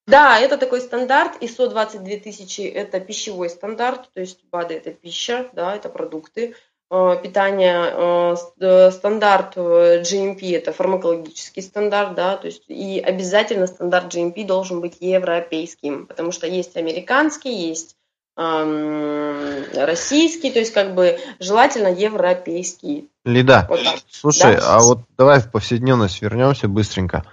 да, 0.05 0.37
это 0.37 0.57
такой 0.57 0.81
стандарт. 0.81 1.41
ISO 1.41 1.69
22000 1.69 2.61
это 2.61 2.99
пищевой 2.99 3.49
стандарт, 3.49 4.11
то 4.13 4.19
есть 4.19 4.43
БАДы 4.51 4.75
это 4.75 4.91
пища, 4.91 5.49
да, 5.53 5.75
это 5.75 5.89
продукты. 5.89 6.55
Э, 6.95 7.17
питания, 7.23 7.91
э, 7.91 8.35
э, 8.59 8.91
стандарт 8.91 9.57
GMP 9.57 10.55
это 10.55 10.71
фармакологический 10.71 11.63
стандарт, 11.63 12.13
да, 12.13 12.37
то 12.37 12.45
есть 12.45 12.65
и 12.67 12.99
обязательно 12.99 13.65
стандарт 13.65 14.13
GMP 14.13 14.45
должен 14.45 14.79
быть 14.79 14.97
европейским, 14.99 16.05
потому 16.05 16.31
что 16.31 16.45
есть 16.45 16.77
американский, 16.77 17.51
есть 17.51 17.95
российский, 18.35 20.51
то 20.51 20.57
есть 20.57 20.73
как 20.73 20.95
бы 20.95 21.19
желательно 21.39 21.87
европейский. 21.87 23.07
Лида, 23.25 23.67
вот 23.69 23.79
слушай, 24.09 24.55
да? 24.55 24.75
а 24.75 24.79
вот 24.79 25.01
давай 25.19 25.39
в 25.39 25.51
повседневность 25.51 26.19
вернемся 26.19 26.67
быстренько. 26.67 27.25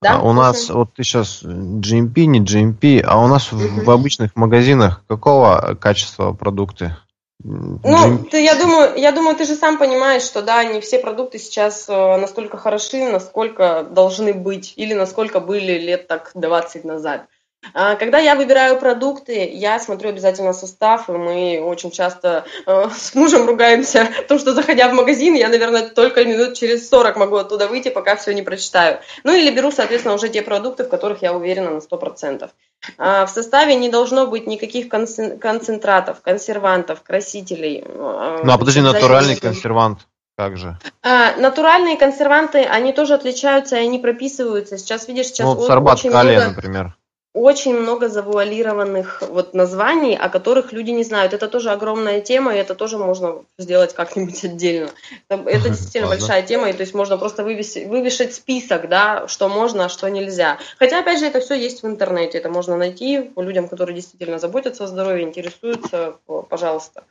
Да, 0.00 0.16
а 0.16 0.22
у 0.22 0.32
нас, 0.32 0.70
вот 0.70 0.94
ты 0.94 1.02
сейчас 1.02 1.42
GMP, 1.42 2.24
не 2.24 2.40
GMP, 2.40 3.02
а 3.02 3.22
у 3.22 3.28
нас 3.28 3.52
угу. 3.52 3.84
в 3.84 3.90
обычных 3.90 4.34
магазинах 4.34 5.02
какого 5.06 5.76
качества 5.78 6.32
продукты? 6.32 6.96
Ну, 7.42 8.24
ты, 8.30 8.42
я 8.42 8.56
думаю, 8.56 8.96
я 8.96 9.12
думаю, 9.12 9.36
ты 9.36 9.44
же 9.44 9.54
сам 9.54 9.78
понимаешь, 9.78 10.22
что 10.22 10.42
да, 10.42 10.64
не 10.64 10.80
все 10.80 10.98
продукты 10.98 11.38
сейчас 11.38 11.88
э, 11.88 12.16
настолько 12.16 12.56
хороши, 12.56 13.10
насколько 13.10 13.82
должны 13.84 14.32
быть, 14.32 14.72
или 14.76 14.94
насколько 14.94 15.40
были 15.40 15.78
лет 15.78 16.08
так 16.08 16.32
20 16.34 16.84
назад. 16.84 17.26
А, 17.74 17.96
когда 17.96 18.18
я 18.18 18.34
выбираю 18.34 18.78
продукты, 18.78 19.48
я 19.52 19.78
смотрю 19.78 20.10
обязательно 20.10 20.52
состав, 20.52 21.08
и 21.08 21.12
мы 21.12 21.60
очень 21.60 21.90
часто 21.90 22.44
э, 22.66 22.88
с 22.96 23.14
мужем 23.14 23.46
ругаемся, 23.46 24.08
потому 24.22 24.40
что, 24.40 24.54
заходя 24.54 24.88
в 24.88 24.94
магазин, 24.94 25.34
я, 25.34 25.48
наверное, 25.48 25.88
только 25.88 26.24
минут 26.24 26.54
через 26.54 26.88
40 26.88 27.16
могу 27.16 27.36
оттуда 27.36 27.68
выйти, 27.68 27.88
пока 27.88 28.16
все 28.16 28.32
не 28.32 28.42
прочитаю. 28.42 29.00
Ну 29.24 29.34
или 29.34 29.54
беру, 29.54 29.70
соответственно, 29.70 30.14
уже 30.14 30.28
те 30.28 30.42
продукты, 30.42 30.84
в 30.84 30.88
которых 30.88 31.22
я 31.22 31.32
уверена 31.32 31.70
на 31.70 31.78
100%. 31.78 32.50
А, 32.98 33.26
в 33.26 33.30
составе 33.30 33.74
не 33.74 33.88
должно 33.88 34.26
быть 34.26 34.46
никаких 34.46 34.88
концентратов, 34.88 36.20
консервантов, 36.22 37.02
красителей. 37.02 37.82
Э, 37.84 38.40
ну 38.44 38.52
а 38.52 38.58
подожди, 38.58 38.80
натуральный 38.80 39.36
консервант. 39.36 40.00
Как 40.36 40.58
же? 40.58 40.78
А, 41.02 41.34
натуральные 41.36 41.96
консерванты, 41.96 42.58
они 42.58 42.92
тоже 42.92 43.14
отличаются, 43.14 43.76
и 43.76 43.86
они 43.86 43.98
прописываются. 43.98 44.76
Сейчас, 44.76 45.08
видишь, 45.08 45.28
сейчас 45.28 45.46
ну, 45.46 45.62
сорбат 45.62 46.02
калия, 46.02 46.40
много... 46.40 46.48
например 46.48 46.96
очень 47.36 47.74
много 47.74 48.08
завуалированных 48.08 49.22
вот 49.28 49.52
названий, 49.52 50.16
о 50.16 50.30
которых 50.30 50.72
люди 50.72 50.90
не 50.90 51.04
знают. 51.04 51.34
Это 51.34 51.48
тоже 51.48 51.70
огромная 51.70 52.22
тема, 52.22 52.54
и 52.54 52.58
это 52.58 52.74
тоже 52.74 52.96
можно 52.96 53.44
сделать 53.58 53.92
как-нибудь 53.92 54.42
отдельно. 54.42 54.88
Это 55.28 55.68
действительно 55.68 56.08
большая 56.08 56.42
тема, 56.42 56.70
и 56.70 56.72
то 56.72 56.80
есть 56.80 56.94
можно 56.94 57.18
просто 57.18 57.44
вывесить, 57.44 57.88
вывешать 57.88 58.34
список, 58.34 58.88
да, 58.88 59.28
что 59.28 59.48
можно, 59.48 59.84
а 59.84 59.88
что 59.90 60.08
нельзя. 60.08 60.58
Хотя, 60.78 61.00
опять 61.00 61.18
же, 61.20 61.26
это 61.26 61.40
все 61.40 61.54
есть 61.54 61.82
в 61.82 61.86
интернете, 61.86 62.38
это 62.38 62.48
можно 62.48 62.76
найти 62.76 63.30
людям, 63.36 63.68
которые 63.68 63.94
действительно 63.96 64.38
заботятся 64.38 64.84
о 64.84 64.86
здоровье, 64.86 65.24
интересуются, 65.24 66.16
пожалуйста. 66.48 67.04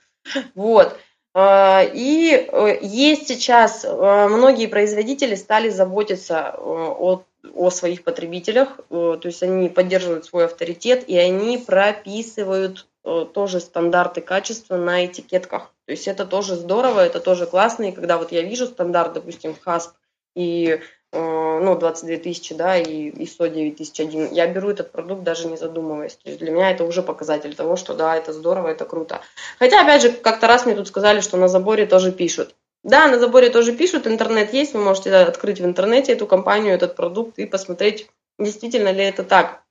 Вот. 0.56 0.98
А, 1.38 1.84
и 1.84 2.32
э, 2.32 2.80
есть 2.82 3.28
сейчас, 3.28 3.84
э, 3.84 4.28
многие 4.30 4.68
производители 4.68 5.36
стали 5.36 5.68
заботиться 5.70 6.56
э, 6.56 6.62
о 6.62 7.24
о 7.54 7.70
своих 7.70 8.04
потребителях, 8.04 8.80
э, 8.90 9.18
то 9.22 9.28
есть 9.28 9.44
они 9.44 9.70
поддерживают 9.70 10.26
свой 10.26 10.46
авторитет 10.46 11.08
и 11.08 11.18
они 11.18 11.58
прописывают 11.58 12.88
э, 13.04 13.26
тоже 13.34 13.60
стандарты 13.60 14.22
качества 14.22 14.78
на 14.78 15.06
этикетках. 15.06 15.72
То 15.86 15.92
есть 15.92 16.08
это 16.08 16.26
тоже 16.26 16.56
здорово, 16.56 17.02
это 17.02 17.20
тоже 17.20 17.46
классно, 17.46 17.84
и 17.84 17.92
когда 17.92 18.18
вот 18.18 18.32
я 18.32 18.42
вижу 18.42 18.66
стандарт, 18.66 19.14
допустим, 19.14 19.56
HASP 19.66 19.90
и 20.36 20.80
э, 21.12 21.60
ну, 21.62 21.78
22 21.78 22.18
тысячи, 22.18 22.54
да, 22.54 22.78
и 22.78 23.12
ISO 23.12 23.50
9001, 23.50 24.34
я 24.34 24.48
беру 24.48 24.70
этот 24.70 24.92
продукт 24.92 25.24
даже 25.24 25.48
не 25.48 25.58
задумываясь. 25.58 26.16
То 26.16 26.30
есть 26.30 26.40
для 26.40 26.52
меня 26.52 26.72
это 26.72 26.84
уже 26.84 27.04
показатель 27.04 27.56
того, 27.56 27.76
что 27.76 27.94
да, 27.94 28.16
это 28.16 28.34
здорово, 28.34 28.70
это 28.70 28.86
круто. 28.86 29.22
Хотя, 29.60 29.82
опять 29.82 30.02
же, 30.02 30.12
как-то 30.12 30.48
раз 30.48 30.66
мне 30.66 30.76
тут 30.76 30.88
сказали, 30.88 31.22
что 31.22 31.38
на 31.38 31.48
заборе 31.48 31.86
тоже 31.86 32.12
пишут. 32.12 32.56
Да, 32.86 33.08
на 33.08 33.18
заборе 33.18 33.50
тоже 33.50 33.76
пишут, 33.76 34.06
интернет 34.06 34.54
есть, 34.54 34.76
вы 34.76 34.80
можете 34.80 35.12
открыть 35.16 35.60
в 35.60 35.66
интернете 35.66 36.14
эту 36.14 36.28
компанию, 36.28 36.76
этот 36.76 36.96
продукт 36.96 37.40
и 37.40 37.48
посмотреть, 37.48 38.08
действительно 38.38 38.92
ли 38.92 39.04
это 39.04 39.24
так. 39.24 39.64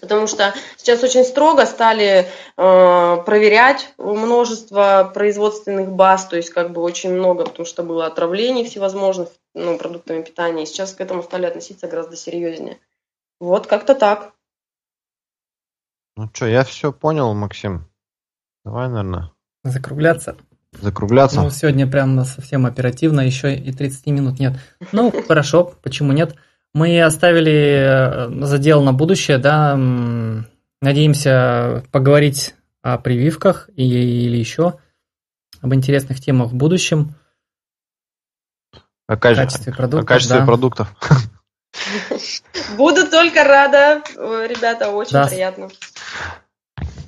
Потому 0.00 0.26
что 0.26 0.54
сейчас 0.78 1.02
очень 1.02 1.24
строго 1.24 1.66
стали 1.66 2.26
э, 2.56 3.16
проверять 3.26 3.92
множество 3.98 5.10
производственных 5.12 5.92
баз, 5.92 6.28
то 6.28 6.36
есть 6.36 6.48
как 6.48 6.70
бы 6.72 6.80
очень 6.80 7.12
много, 7.12 7.44
потому 7.44 7.66
что 7.66 7.82
было 7.82 8.06
отравлений 8.06 8.64
всевозможных 8.64 9.28
ну, 9.54 9.76
продуктами 9.76 10.22
питания. 10.22 10.62
И 10.62 10.66
сейчас 10.66 10.94
к 10.94 11.02
этому 11.02 11.22
стали 11.22 11.44
относиться 11.44 11.88
гораздо 11.88 12.16
серьезнее. 12.16 12.80
Вот 13.38 13.66
как-то 13.66 13.94
так. 13.94 14.32
Ну 16.16 16.30
что, 16.32 16.46
я 16.46 16.64
все 16.64 16.90
понял, 16.90 17.34
Максим. 17.34 17.86
Давай, 18.64 18.88
наверное. 18.88 19.30
Закругляться 19.62 20.38
закругляться. 20.80 21.40
Ну, 21.40 21.50
сегодня 21.50 21.86
прям 21.86 22.24
совсем 22.24 22.66
оперативно, 22.66 23.20
еще 23.20 23.54
и 23.54 23.72
30 23.72 24.06
минут 24.06 24.38
нет. 24.38 24.54
Ну, 24.92 25.12
хорошо, 25.28 25.74
почему 25.82 26.12
нет? 26.12 26.34
Мы 26.74 27.02
оставили 27.02 28.30
э, 28.30 28.44
задел 28.44 28.82
на 28.82 28.92
будущее, 28.92 29.38
да, 29.38 29.76
надеемся 30.82 31.84
поговорить 31.90 32.54
о 32.82 32.98
прививках 32.98 33.70
или 33.76 34.36
еще 34.36 34.78
об 35.62 35.74
интересных 35.74 36.20
темах 36.20 36.50
в 36.50 36.54
будущем. 36.54 37.14
О, 39.08 39.16
качестве 39.16 39.72
продуктов. 39.72 40.04
О 40.04 40.06
качестве 40.06 40.38
да. 40.40 40.46
продуктов. 40.46 40.94
Буду 42.76 43.08
только 43.08 43.44
рада, 43.44 44.02
ребята, 44.16 44.90
очень 44.90 45.12
да. 45.12 45.26
приятно. 45.26 45.68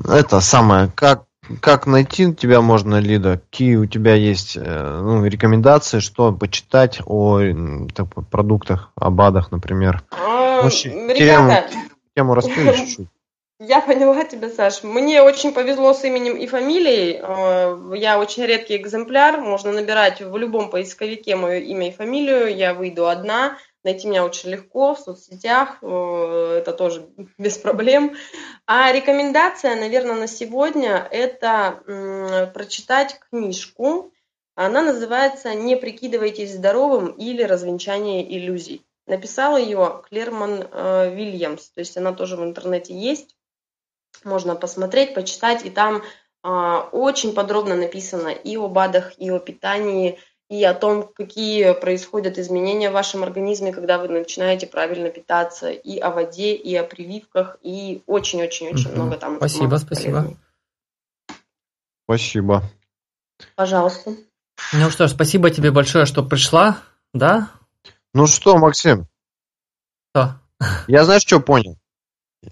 Это 0.05 0.41
самое, 0.41 0.91
как 0.95 1.28
как 1.61 1.87
найти 1.87 2.35
тебя 2.35 2.61
можно, 2.61 3.01
Лида? 3.01 3.39
Какие 3.39 3.77
у 3.77 3.87
тебя 3.87 4.15
есть 4.15 4.57
э, 4.57 5.01
ну, 5.03 5.25
рекомендации, 5.25 6.01
что 6.01 6.33
почитать 6.33 7.01
о 7.07 7.41
так, 7.95 8.09
продуктах, 8.31 8.93
о 8.97 9.11
БАДах, 9.11 9.51
например? 9.51 10.03
Ребята, 10.13 11.69
тему, 11.71 11.85
тему 12.15 12.35
раскрыли 12.35 12.73
чуть-чуть. 12.77 13.09
Я 13.61 13.81
поняла 13.81 14.23
тебя, 14.25 14.51
Саш. 14.51 14.85
Мне 14.85 15.21
очень 15.21 15.53
повезло 15.53 15.93
с 15.93 16.05
именем 16.05 16.37
и 16.37 16.47
фамилией. 16.47 17.19
Э, 17.21 17.97
я 17.97 18.21
очень 18.21 18.45
редкий 18.45 18.77
экземпляр. 18.77 19.41
Можно 19.41 19.73
набирать 19.73 20.21
в 20.21 20.37
любом 20.37 20.71
поисковике 20.71 21.35
мое 21.35 21.59
имя 21.59 21.89
и 21.89 21.93
фамилию. 21.93 22.55
Я 22.55 22.75
выйду 22.75 23.09
одна. 23.09 23.59
Найти 23.89 24.07
меня 24.07 24.27
очень 24.27 24.51
легко 24.51 24.95
в 24.95 25.01
соцсетях, 25.01 25.79
э, 25.81 26.57
это 26.59 26.75
тоже 26.75 27.09
без 27.39 27.57
проблем. 27.57 28.17
А 28.67 28.93
рекомендация, 28.93 29.77
наверное, 29.77 30.15
на 30.15 30.27
сегодня– 30.27 31.09
это 31.11 32.51
прочитать 32.53 33.19
книжку. 33.31 34.13
Она 34.55 34.83
называется 34.83 35.55
«Не 35.55 35.75
прикидывайтесь 35.75 36.53
здоровым» 36.53 37.13
или 37.13 37.43
«Развенчание 37.43 38.31
иллюзий». 38.37 38.85
Написал 39.07 39.57
ее 39.57 40.03
Клерман 40.07 40.69
э, 40.71 41.15
Вильямс, 41.15 41.71
то 41.71 41.79
есть 41.81 41.97
она 41.97 42.13
тоже 42.13 42.37
в 42.37 42.45
интернете 42.45 42.93
есть. 42.93 43.37
Можно 44.23 44.55
посмотреть, 44.55 45.15
почитать, 45.15 45.65
и 45.65 45.71
там 45.71 46.03
а, 46.43 46.91
очень 46.93 47.33
подробно 47.33 47.75
написано 47.75 48.29
и 48.29 48.59
о 48.59 48.69
БАДах, 48.69 49.19
и 49.19 49.31
о 49.31 49.39
питании, 49.39 50.19
и 50.49 50.65
о 50.65 50.75
том, 50.75 51.09
какие 51.15 51.75
происходят 51.75 52.39
изменения 52.39 52.91
в 52.91 52.95
вашем 52.95 53.23
организме, 53.23 53.73
когда 53.73 53.99
вы 53.99 54.09
начинаете 54.09 54.67
правильно 54.67 55.11
питаться, 55.11 55.71
и 55.71 55.99
о 55.99 56.11
воде, 56.11 56.55
и 56.55 56.75
о 56.75 56.85
прививках, 56.85 57.59
и 57.63 58.03
очень-очень-очень 58.07 58.93
много 58.93 59.17
там. 59.17 59.37
Спасибо, 59.37 59.77
спасибо. 59.77 60.37
Спасибо. 62.05 62.63
Пожалуйста. 63.55 64.15
Ну 64.73 64.91
что 64.91 65.07
ж, 65.07 65.11
спасибо 65.11 65.51
тебе 65.51 65.71
большое, 65.71 66.07
что 66.07 66.23
пришла, 66.23 66.79
да? 67.13 67.51
Ну 68.15 68.27
что, 68.27 68.57
Максим? 68.57 69.07
Что? 70.11 70.41
Я 70.89 71.05
знаешь, 71.05 71.23
что 71.23 71.41
понял? 71.41 71.77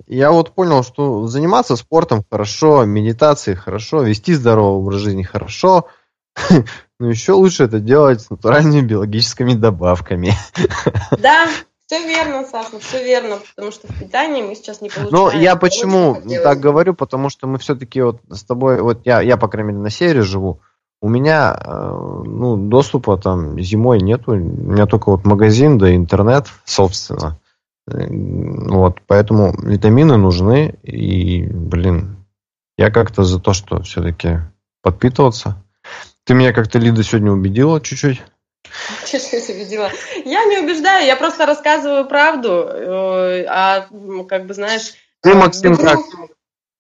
Я 0.07 0.33
вот 0.33 0.55
понял, 0.55 0.83
что 0.83 1.27
заниматься 1.27 1.77
спортом 1.77 2.25
хорошо, 2.29 2.85
медитацией 2.85 3.57
хорошо, 3.57 4.03
вести 4.03 4.35
здоровый 4.35 4.81
образ 4.81 5.01
жизни 5.01 5.23
хорошо, 5.23 5.89
Но 6.99 7.09
еще 7.11 7.33
лучше 7.33 7.65
это 7.65 7.79
делать 7.79 8.23
с 8.23 8.31
натуральными 8.31 8.81
биологическими 8.81 9.55
добавками. 9.55 10.33
Да, 11.19 11.47
все 11.87 12.05
верно, 12.05 12.45
Саша, 12.51 12.79
все 12.81 13.05
верно, 13.05 13.39
потому 13.55 13.71
что 13.71 13.87
в 13.87 13.99
питании 13.99 14.43
мы 14.43 14.55
сейчас 14.55 14.81
не 14.81 14.89
получаем. 14.89 15.13
Ну, 15.13 15.31
я 15.31 15.57
почему 15.57 16.21
так 16.43 16.59
говорю, 16.59 16.95
потому 16.95 17.29
что 17.29 17.47
мы 17.47 17.59
все-таки 17.59 18.01
вот 18.03 18.21
с 18.29 18.43
тобой, 18.45 18.81
вот 18.81 19.03
я, 19.05 19.21
я, 19.21 19.37
по 19.37 19.49
крайней 19.49 19.69
мере, 19.69 19.83
на 19.83 19.91
севере 19.91 20.23
живу, 20.23 20.61
у 21.01 21.09
меня 21.09 21.57
э, 21.57 22.23
ну, 22.25 22.57
доступа 22.57 23.17
там 23.19 23.61
зимой 23.61 24.01
нету, 24.01 24.33
у 24.33 24.37
меня 24.37 24.87
только 24.87 25.11
вот 25.11 25.25
магазин 25.25 25.79
да 25.79 25.95
интернет, 25.95 26.47
собственно. 26.65 27.39
Вот, 27.87 29.01
поэтому 29.07 29.55
витамины 29.63 30.17
нужны, 30.17 30.75
и, 30.83 31.47
блин, 31.47 32.17
я 32.77 32.91
как-то 32.91 33.23
за 33.23 33.39
то, 33.39 33.53
что 33.53 33.83
все-таки 33.83 34.41
подпитываться. 34.83 35.63
Ты 36.27 36.35
меня 36.35 36.53
как-то, 36.53 36.81
Лида, 36.81 37.05
сегодня 37.05 37.31
убедила 37.31 37.81
чуть-чуть. 37.81 38.21
Чуть-чуть 39.07 39.49
убедила. 39.49 39.91
Я 40.25 40.45
не 40.47 40.59
убеждаю, 40.59 41.07
я 41.07 41.15
просто 41.15 41.47
рассказываю 41.47 42.05
правду. 42.07 42.67
Э, 42.69 43.45
а, 43.49 43.89
как 44.29 44.47
бы, 44.47 44.55
знаешь... 44.55 44.95
Ты, 45.23 45.35
Максим, 45.35 45.75
в 45.75 45.81
игру, 45.81 45.89
как? 45.89 46.01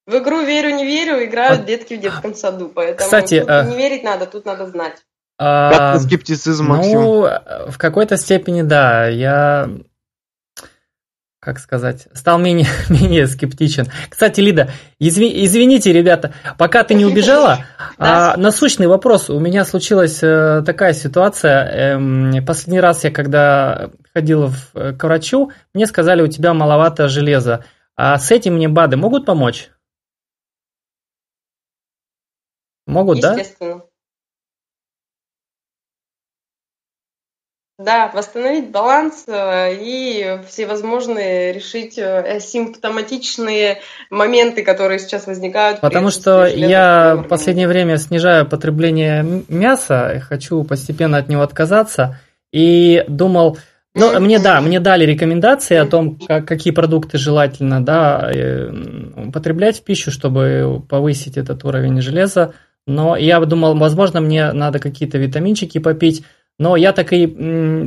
В 0.07 0.19
игру 0.19 0.43
верю, 0.43 0.75
не 0.75 0.85
верю, 0.85 1.25
играют 1.25 1.61
а... 1.61 1.65
детки 1.65 1.95
в 1.95 2.01
детском 2.01 2.35
саду. 2.35 2.69
Поэтому 2.75 2.99
Кстати, 2.99 3.39
тут 3.39 3.49
а... 3.49 3.63
не 3.63 3.77
верить 3.77 4.03
надо, 4.03 4.27
тут 4.27 4.47
надо 4.47 4.67
знать. 4.67 4.97
А... 5.39 5.71
Как 5.71 6.01
скептицизм, 6.03 6.67
Максим? 6.67 7.01
Ну, 7.01 7.29
в 7.69 7.79
какой-то 7.79 8.17
степени, 8.17 8.63
да. 8.63 9.07
Я 9.07 9.71
как 11.47 11.61
сказать, 11.61 12.09
стал 12.13 12.41
менее, 12.41 12.67
менее 12.89 13.29
скептичен. 13.29 13.87
Кстати, 14.09 14.41
Лида, 14.41 14.69
изви, 14.99 15.45
извините, 15.45 15.93
ребята, 15.93 16.35
пока 16.59 16.83
ты 16.83 16.95
не 16.95 17.07
убежала, 17.07 17.61
а, 17.99 18.37
насущный 18.37 18.89
вопрос. 18.89 19.31
У 19.31 19.39
меня 19.39 19.65
случилась 19.65 20.19
а, 20.25 20.63
такая 20.63 20.93
ситуация. 20.93 21.95
А, 21.97 22.43
последний 22.43 22.81
раз 22.81 23.05
я, 23.05 23.13
когда 23.13 23.91
ходил 24.13 24.49
в, 24.49 24.57
э, 24.75 24.93
к 24.93 25.05
врачу, 25.05 25.53
мне 25.73 25.87
сказали, 25.87 26.21
у 26.21 26.27
тебя 26.27 26.53
маловато 26.53 27.09
железа. 27.09 27.65
А 27.95 28.19
с 28.19 28.33
этим 28.33 28.55
мне 28.55 28.69
БАДы 28.69 28.97
могут 28.97 29.25
помочь? 29.25 29.71
Могут, 32.89 33.21
да? 33.21 33.35
Естественно. 33.35 33.83
Да, 37.79 38.11
восстановить 38.15 38.71
баланс 38.71 39.25
э, 39.27 39.75
и 39.83 40.39
всевозможные 40.49 41.53
решить 41.53 41.99
э, 41.99 42.41
симптоматичные 42.41 43.81
моменты, 44.09 44.65
которые 44.65 44.99
сейчас 44.99 45.27
возникают. 45.27 45.81
Потому 45.81 46.09
что 46.11 46.47
я 46.47 47.17
в 47.17 47.29
последнее 47.29 47.69
время 47.69 47.99
снижаю 47.99 48.47
потребление 48.47 49.43
мяса, 49.49 50.23
хочу 50.27 50.65
постепенно 50.65 51.19
от 51.19 51.29
него 51.29 51.43
отказаться. 51.43 52.19
И 52.51 53.05
думал, 53.09 53.59
ну, 53.95 54.21
мне 54.21 54.39
да, 54.39 54.63
мне 54.63 54.81
дали 54.81 55.05
рекомендации 55.05 55.77
о 55.77 55.85
том, 55.85 56.19
как, 56.19 56.47
какие 56.47 56.73
продукты 56.73 57.19
желательно 57.19 57.85
да, 57.85 58.31
э, 58.33 58.71
употреблять 59.29 59.81
в 59.81 59.85
пищу, 59.85 60.11
чтобы 60.11 60.83
повысить 60.89 61.37
этот 61.37 61.63
уровень 61.65 62.01
железа. 62.01 62.55
Но 62.87 63.17
я 63.17 63.39
думал, 63.41 63.75
возможно, 63.77 64.21
мне 64.21 64.53
надо 64.53 64.79
какие-то 64.79 65.19
витаминчики 65.19 65.79
попить. 65.79 66.25
Но 66.59 66.77
я 66.77 66.93
так 66.93 67.13
и 67.13 67.27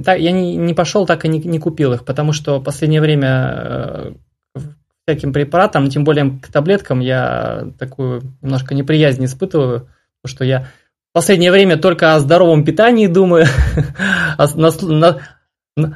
так, 0.03 0.19
я 0.19 0.31
не, 0.31 0.55
не 0.55 0.73
пошел, 0.73 1.05
так 1.05 1.25
и 1.25 1.27
не, 1.27 1.39
не 1.39 1.59
купил 1.59 1.93
их, 1.93 2.05
потому 2.05 2.33
что 2.33 2.59
в 2.59 2.63
последнее 2.63 3.01
время 3.01 4.13
э, 4.55 4.61
всяким 5.07 5.33
препаратам, 5.33 5.89
тем 5.89 6.03
более 6.03 6.39
к 6.39 6.51
таблеткам, 6.51 6.99
я 6.99 7.69
такую 7.79 8.21
немножко 8.41 8.75
неприязнь 8.75 9.25
испытываю, 9.25 9.89
потому 10.21 10.35
что 10.35 10.45
я 10.45 10.67
в 11.11 11.13
последнее 11.13 11.51
время 11.51 11.77
только 11.77 12.13
о 12.13 12.19
здоровом 12.19 12.63
питании 12.63 13.07
думаю, 13.07 13.47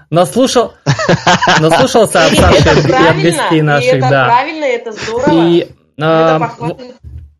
наслушал, 0.10 0.74
наслушался 1.60 2.26
от 2.26 2.34
Саши 2.34 2.90
и 2.90 2.92
от 2.92 3.22
гостей 3.22 3.62
наших, 3.62 4.02
да. 4.02 4.26
правильно, 4.26 4.66
это 4.66 4.92
здорово. 4.92 5.48
И, 5.48 5.68
это 5.96 6.52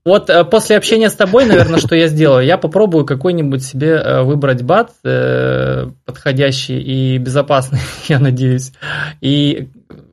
вот 0.06 0.30
э, 0.30 0.44
после 0.44 0.78
общения 0.78 1.10
с 1.10 1.16
тобой, 1.16 1.46
наверное, 1.46 1.80
что 1.80 1.96
я 1.96 2.08
сделаю? 2.08 2.46
Я 2.46 2.58
попробую 2.58 3.06
какой-нибудь 3.06 3.64
себе 3.64 3.92
э, 3.92 4.22
выбрать 4.24 4.62
бат 4.62 4.92
э, 5.04 5.90
подходящий 6.06 6.80
и 6.80 7.18
безопасный, 7.18 7.80
я 8.08 8.20
надеюсь. 8.20 8.74
И 9.22 9.70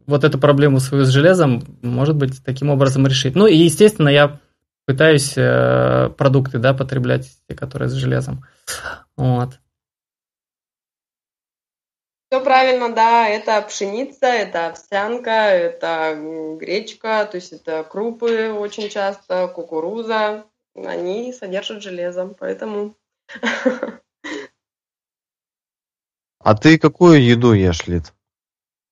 вот 0.07 0.25
эту 0.25 0.39
проблему 0.39 0.81
свою 0.81 1.05
с 1.05 1.09
железом, 1.09 1.63
может 1.83 2.17
быть, 2.17 2.45
таким 2.45 2.71
образом 2.71 3.07
решить. 3.07 3.35
Ну 3.35 3.47
и, 3.47 3.57
естественно, 3.57 4.09
я 4.09 4.39
пытаюсь 4.87 5.35
продукты, 5.35 6.59
да, 6.59 6.75
потреблять, 6.75 7.29
те, 7.49 7.55
которые 7.55 7.89
с 7.89 7.93
железом. 7.93 8.45
Вот. 9.17 9.51
Все 12.31 12.41
правильно, 12.41 12.95
да, 12.95 13.29
это 13.29 13.61
пшеница, 13.63 14.27
это 14.27 14.69
овсянка, 14.69 15.31
это 15.31 16.17
гречка, 16.61 17.27
то 17.29 17.35
есть 17.35 17.53
это 17.53 17.83
крупы 17.83 18.53
очень 18.53 18.89
часто, 18.89 19.49
кукуруза, 19.49 20.45
они 20.77 21.33
содержат 21.33 21.83
железо, 21.83 22.33
поэтому... 22.39 22.95
А 26.43 26.55
ты 26.55 26.79
какую 26.79 27.23
еду 27.23 27.53
ешь, 27.53 27.87
Лид? 27.87 28.15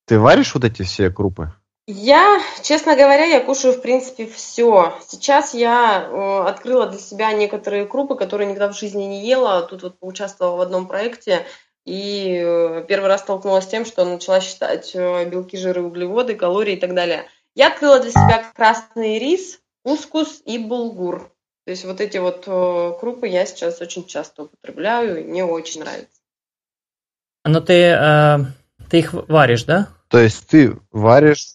Ты 0.07 0.18
варишь 0.18 0.53
вот 0.55 0.64
эти 0.64 0.83
все 0.83 1.09
крупы? 1.09 1.53
Я, 1.87 2.42
честно 2.62 2.94
говоря, 2.94 3.24
я 3.24 3.40
кушаю, 3.40 3.72
в 3.72 3.81
принципе, 3.81 4.27
все. 4.27 4.98
Сейчас 5.07 5.55
я 5.55 6.03
э, 6.03 6.40
открыла 6.46 6.87
для 6.88 6.98
себя 6.98 7.33
некоторые 7.33 7.87
крупы, 7.87 8.16
которые 8.16 8.48
никогда 8.48 8.70
в 8.70 8.77
жизни 8.77 9.05
не 9.05 9.27
ела. 9.27 9.62
Тут 9.62 9.83
вот 9.83 9.98
поучаствовала 9.98 10.57
в 10.57 10.61
одном 10.61 10.87
проекте 10.87 11.46
и 11.88 12.42
э, 12.44 12.85
первый 12.87 13.09
раз 13.09 13.22
столкнулась 13.22 13.64
с 13.64 13.68
тем, 13.68 13.87
что 13.87 14.05
начала 14.05 14.40
считать 14.40 14.94
э, 14.94 15.24
белки, 15.24 15.57
жиры, 15.57 15.83
углеводы, 15.83 16.35
калории 16.35 16.74
и 16.74 16.81
так 16.81 16.94
далее. 16.94 17.24
Я 17.55 17.68
открыла 17.68 17.98
для 17.98 18.11
себя 18.11 18.44
красный 18.55 19.18
рис, 19.18 19.59
кускус 19.83 20.42
и 20.44 20.59
булгур. 20.59 21.33
То 21.64 21.70
есть 21.70 21.87
вот 21.87 22.03
эти 22.03 22.18
вот 22.18 22.44
э, 22.46 22.92
крупы 23.01 23.29
я 23.29 23.46
сейчас 23.46 23.81
очень 23.81 24.07
часто 24.07 24.44
употребляю, 24.44 25.20
и 25.20 25.24
мне 25.24 25.44
очень 25.44 25.81
нравится. 25.81 26.20
Но 27.44 27.61
ты, 27.62 27.72
э, 27.72 28.37
ты 28.90 28.98
их 28.98 29.14
варишь, 29.14 29.64
да? 29.64 29.88
То 30.09 30.18
есть 30.18 30.46
ты 30.46 30.79
варишь, 30.90 31.55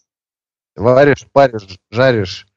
варишь, 0.75 1.27
паришь, 1.31 1.79
жаришь 1.91 2.47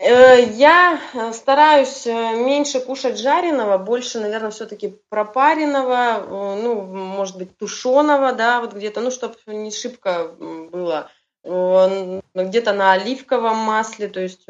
я 0.00 1.00
э, 1.12 1.32
стараюсь 1.32 2.06
э, 2.06 2.36
меньше 2.36 2.80
кушать 2.80 3.18
жареного, 3.18 3.78
больше, 3.78 4.20
наверное, 4.20 4.50
все-таки 4.50 4.96
пропаренного, 5.08 6.56
ну, 6.62 6.82
может 6.82 7.36
быть, 7.36 7.56
тушеного, 7.58 8.32
да, 8.32 8.60
вот 8.60 8.72
где-то, 8.72 9.00
ну, 9.00 9.10
чтобы 9.10 9.34
не 9.46 9.70
шибко 9.70 10.28
было. 10.28 11.10
Где-то 11.42 12.72
на 12.72 12.92
оливковом 12.92 13.56
масле, 13.56 14.08
то 14.08 14.20
есть 14.20 14.44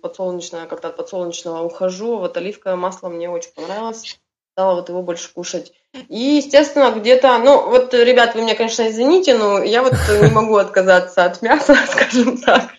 подсолнечное, 0.00 0.66
как-то 0.66 0.88
от 0.88 0.96
подсолнечного 0.96 1.62
ухожу. 1.62 2.16
Вот 2.16 2.36
оливковое 2.36 2.76
масло 2.76 3.08
мне 3.08 3.30
очень 3.30 3.52
понравилось 3.52 4.18
стала 4.52 4.74
вот 4.74 4.88
его 4.88 5.02
больше 5.02 5.32
кушать. 5.32 5.72
И, 6.08 6.36
естественно, 6.36 6.90
где-то, 6.90 7.38
ну, 7.38 7.68
вот, 7.68 7.92
ребят, 7.94 8.34
вы 8.34 8.42
меня, 8.42 8.54
конечно, 8.54 8.88
извините, 8.88 9.36
но 9.36 9.62
я 9.62 9.82
вот 9.82 9.94
не 10.20 10.30
могу 10.30 10.56
отказаться 10.56 11.24
от 11.24 11.40
мяса, 11.42 11.74
скажем 11.90 12.38
так. 12.38 12.70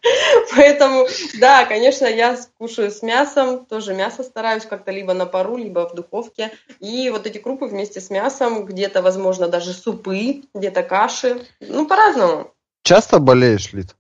Поэтому, 0.56 1.08
да, 1.40 1.66
конечно, 1.66 2.06
я 2.06 2.38
кушаю 2.58 2.92
с 2.92 3.02
мясом, 3.02 3.66
тоже 3.66 3.94
мясо 3.94 4.24
стараюсь 4.24 4.66
как-то 4.66 4.92
либо 4.92 5.14
на 5.14 5.26
пару, 5.26 5.58
либо 5.58 5.88
в 5.90 5.96
духовке. 5.96 6.52
И 6.80 7.10
вот 7.10 7.26
эти 7.26 7.40
крупы 7.40 7.66
вместе 7.66 8.02
с 8.02 8.10
мясом, 8.10 8.66
где-то, 8.66 9.02
возможно, 9.02 9.48
даже 9.48 9.74
супы, 9.74 10.44
где-то 10.54 10.84
каши, 10.84 11.42
ну, 11.60 11.88
по-разному. 11.88 12.52
Часто 12.84 13.20
болеешь, 13.20 13.74
Лид? 13.74 13.96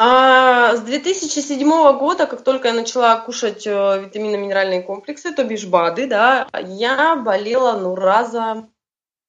А 0.00 0.76
с 0.76 0.80
2007 0.82 1.98
года, 1.98 2.26
как 2.26 2.42
только 2.44 2.68
я 2.68 2.74
начала 2.74 3.16
кушать 3.16 3.66
э, 3.66 3.70
витаминно-минеральные 4.04 4.82
комплексы, 4.82 5.32
то 5.34 5.42
бишь 5.42 5.66
БАДы, 5.66 6.06
да, 6.06 6.46
я 6.68 7.16
болела, 7.16 7.76
ну, 7.76 7.96
раза, 7.96 8.68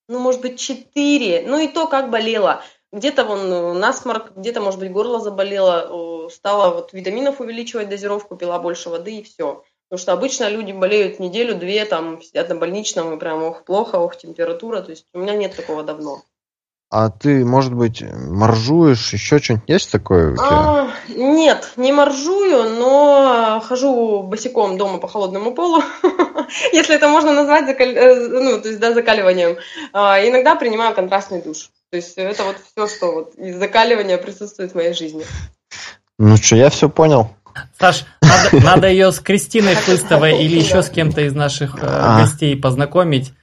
ну, 0.07 0.19
может 0.19 0.41
быть, 0.41 0.59
четыре. 0.59 1.43
Ну, 1.47 1.57
и 1.57 1.67
то, 1.67 1.87
как 1.87 2.11
болела. 2.11 2.61
Где-то 2.91 3.25
вон 3.25 3.51
э, 3.51 3.73
насморк, 3.73 4.33
где-то, 4.35 4.61
может 4.61 4.79
быть, 4.79 4.91
горло 4.91 5.19
заболело, 5.19 6.29
стала 6.29 6.71
вот 6.71 6.93
витаминов 6.93 7.39
увеличивать 7.39 7.89
дозировку, 7.89 8.35
пила 8.35 8.59
больше 8.59 8.89
воды 8.89 9.17
и 9.17 9.23
все. 9.23 9.63
Потому 9.89 10.03
что 10.03 10.13
обычно 10.13 10.49
люди 10.49 10.71
болеют 10.71 11.19
неделю-две, 11.19 11.83
там, 11.85 12.21
сидят 12.21 12.47
на 12.49 12.55
больничном, 12.55 13.15
и 13.15 13.19
прям, 13.19 13.41
ох, 13.41 13.63
плохо, 13.63 13.95
ох, 13.95 14.15
температура. 14.15 14.81
То 14.81 14.91
есть 14.91 15.07
у 15.13 15.19
меня 15.19 15.33
нет 15.33 15.55
такого 15.55 15.81
давно. 15.81 16.21
А 16.91 17.11
ты, 17.11 17.45
может 17.45 17.75
быть, 17.75 18.01
моржуешь, 18.01 19.13
еще 19.13 19.37
что-нибудь 19.37 19.69
есть 19.69 19.91
такое 19.91 20.31
у 20.31 20.35
тебя? 20.35 20.47
А, 20.49 20.91
нет, 21.07 21.73
не 21.77 21.91
моржую, 21.91 22.77
но 22.79 23.63
хожу 23.63 24.23
босиком 24.23 24.75
дома 24.75 24.97
по 24.97 25.07
холодному 25.07 25.53
полу, 25.53 25.83
если 26.73 26.95
это 26.95 27.07
можно 27.07 27.31
назвать 27.33 27.67
закаль... 27.67 27.95
Э, 27.95 28.15
ну, 28.29 28.59
то 28.59 28.69
есть, 28.69 28.79
да, 28.79 28.91
закаливанием. 28.93 29.57
А, 29.93 30.19
иногда 30.27 30.55
принимаю 30.55 30.95
контрастный 30.95 31.43
душ. 31.43 31.69
То 31.91 31.97
есть 31.97 32.17
это 32.17 32.43
вот 32.43 32.57
все, 32.57 32.87
что 32.87 33.11
вот 33.13 33.35
из 33.35 33.57
закаливания 33.57 34.17
присутствует 34.17 34.71
в 34.71 34.75
моей 34.75 34.93
жизни. 34.93 35.23
Ну 36.17 36.37
что, 36.37 36.55
я 36.55 36.71
все 36.71 36.89
понял. 36.89 37.29
Саш, 37.79 38.05
надо, 38.21 38.65
надо 38.65 38.87
ее 38.87 39.11
с 39.11 39.19
Кристиной 39.19 39.75
Хлыстовой 39.75 40.43
или 40.43 40.57
еще 40.59 40.81
с 40.81 40.89
кем-то 40.89 41.21
из 41.21 41.35
наших 41.35 41.75
э, 41.75 41.79
а. 41.83 42.21
гостей 42.21 42.55
познакомить. 42.55 43.33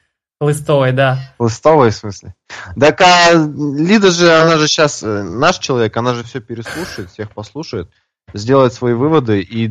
Лыстовой, 0.41 0.93
да. 0.93 1.19
Лыстовой, 1.39 1.91
в 1.91 1.95
смысле? 1.95 2.35
Так 2.79 3.01
а 3.01 3.33
Лида 3.33 4.11
же, 4.11 4.31
она 4.31 4.59
же 4.59 4.69
сейчас 4.69 5.03
э, 5.03 5.23
наш 5.23 5.59
человек, 5.59 5.97
она 5.97 6.15
же 6.15 6.25
все 6.25 6.41
переслушает, 6.41 7.11
всех 7.11 7.33
послушает, 7.33 7.91
сделает 8.35 8.75
свои 8.75 8.93
выводы, 8.93 9.41
и 9.41 9.71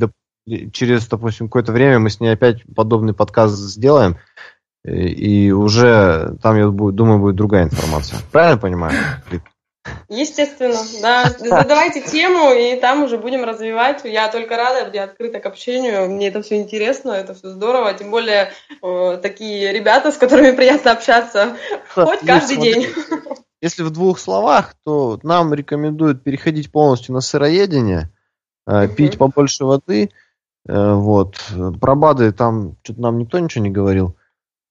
через, 0.71 1.07
допустим, 1.07 1.47
какое-то 1.47 1.71
время 1.71 1.99
мы 1.99 2.09
с 2.09 2.19
ней 2.19 2.29
опять 2.29 2.63
подобный 2.75 3.13
подкаст 3.13 3.55
сделаем, 3.55 4.17
и 4.83 5.51
уже 5.51 6.37
там, 6.41 6.57
я 6.57 6.67
думаю, 6.67 7.19
будет 7.19 7.35
другая 7.35 7.65
информация. 7.65 8.19
Правильно 8.31 8.59
понимаю? 8.59 8.93
Естественно, 10.09 10.79
да. 11.01 11.29
Задавайте 11.37 12.01
тему, 12.01 12.51
и 12.53 12.79
там 12.79 13.03
уже 13.03 13.17
будем 13.17 13.43
развивать. 13.43 14.01
Я 14.03 14.29
только 14.29 14.55
рада, 14.55 14.89
я 14.93 15.03
открыта 15.03 15.39
к 15.39 15.45
общению. 15.45 16.09
Мне 16.09 16.27
это 16.27 16.41
все 16.41 16.57
интересно, 16.57 17.11
это 17.11 17.33
все 17.33 17.49
здорово. 17.49 17.93
Тем 17.93 18.11
более 18.11 18.51
э, 18.81 19.19
такие 19.21 19.73
ребята, 19.73 20.11
с 20.11 20.17
которыми 20.17 20.55
приятно 20.55 20.91
общаться 20.91 21.55
хоть 21.93 22.19
каждый 22.19 22.57
день. 22.57 22.87
Если 23.61 23.83
в 23.83 23.89
двух 23.89 24.19
словах, 24.19 24.75
то 24.85 25.19
нам 25.23 25.53
рекомендуют 25.53 26.23
переходить 26.23 26.71
полностью 26.71 27.13
на 27.13 27.21
сыроедение, 27.21 28.11
э, 28.67 28.87
пить 28.87 29.17
побольше 29.17 29.65
воды. 29.65 30.11
Э, 30.67 30.93
вот. 30.93 31.37
Про 31.81 31.95
БАДы 31.95 32.31
там 32.31 32.77
что-то 32.83 33.01
нам 33.01 33.17
никто 33.17 33.39
ничего 33.39 33.63
не 33.63 33.71
говорил. 33.71 34.15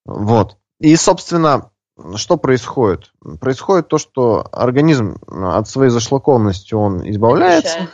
Вот. 0.05 0.59
И, 0.81 0.95
собственно, 0.97 1.71
что 2.17 2.37
происходит? 2.37 3.13
Происходит 3.41 3.89
то, 3.89 3.99
что 3.99 4.47
организм 4.53 5.19
от 5.27 5.69
своей 5.69 5.91
зашлакованности 5.91 6.75
он 6.75 7.09
избавляется 7.09 7.91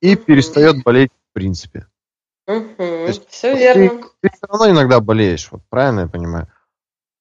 и 0.00 0.16
перестает 0.16 0.82
болеть 0.82 1.10
в 1.30 1.34
принципе. 1.34 1.86
Угу, 2.46 2.82
есть, 2.82 3.28
все 3.30 3.54
верно. 3.54 3.88
Ты, 3.88 4.04
ты 4.20 4.30
все 4.30 4.46
равно 4.46 4.70
иногда 4.70 5.00
болеешь, 5.00 5.48
вот 5.50 5.62
правильно 5.70 6.00
я 6.00 6.06
понимаю? 6.08 6.48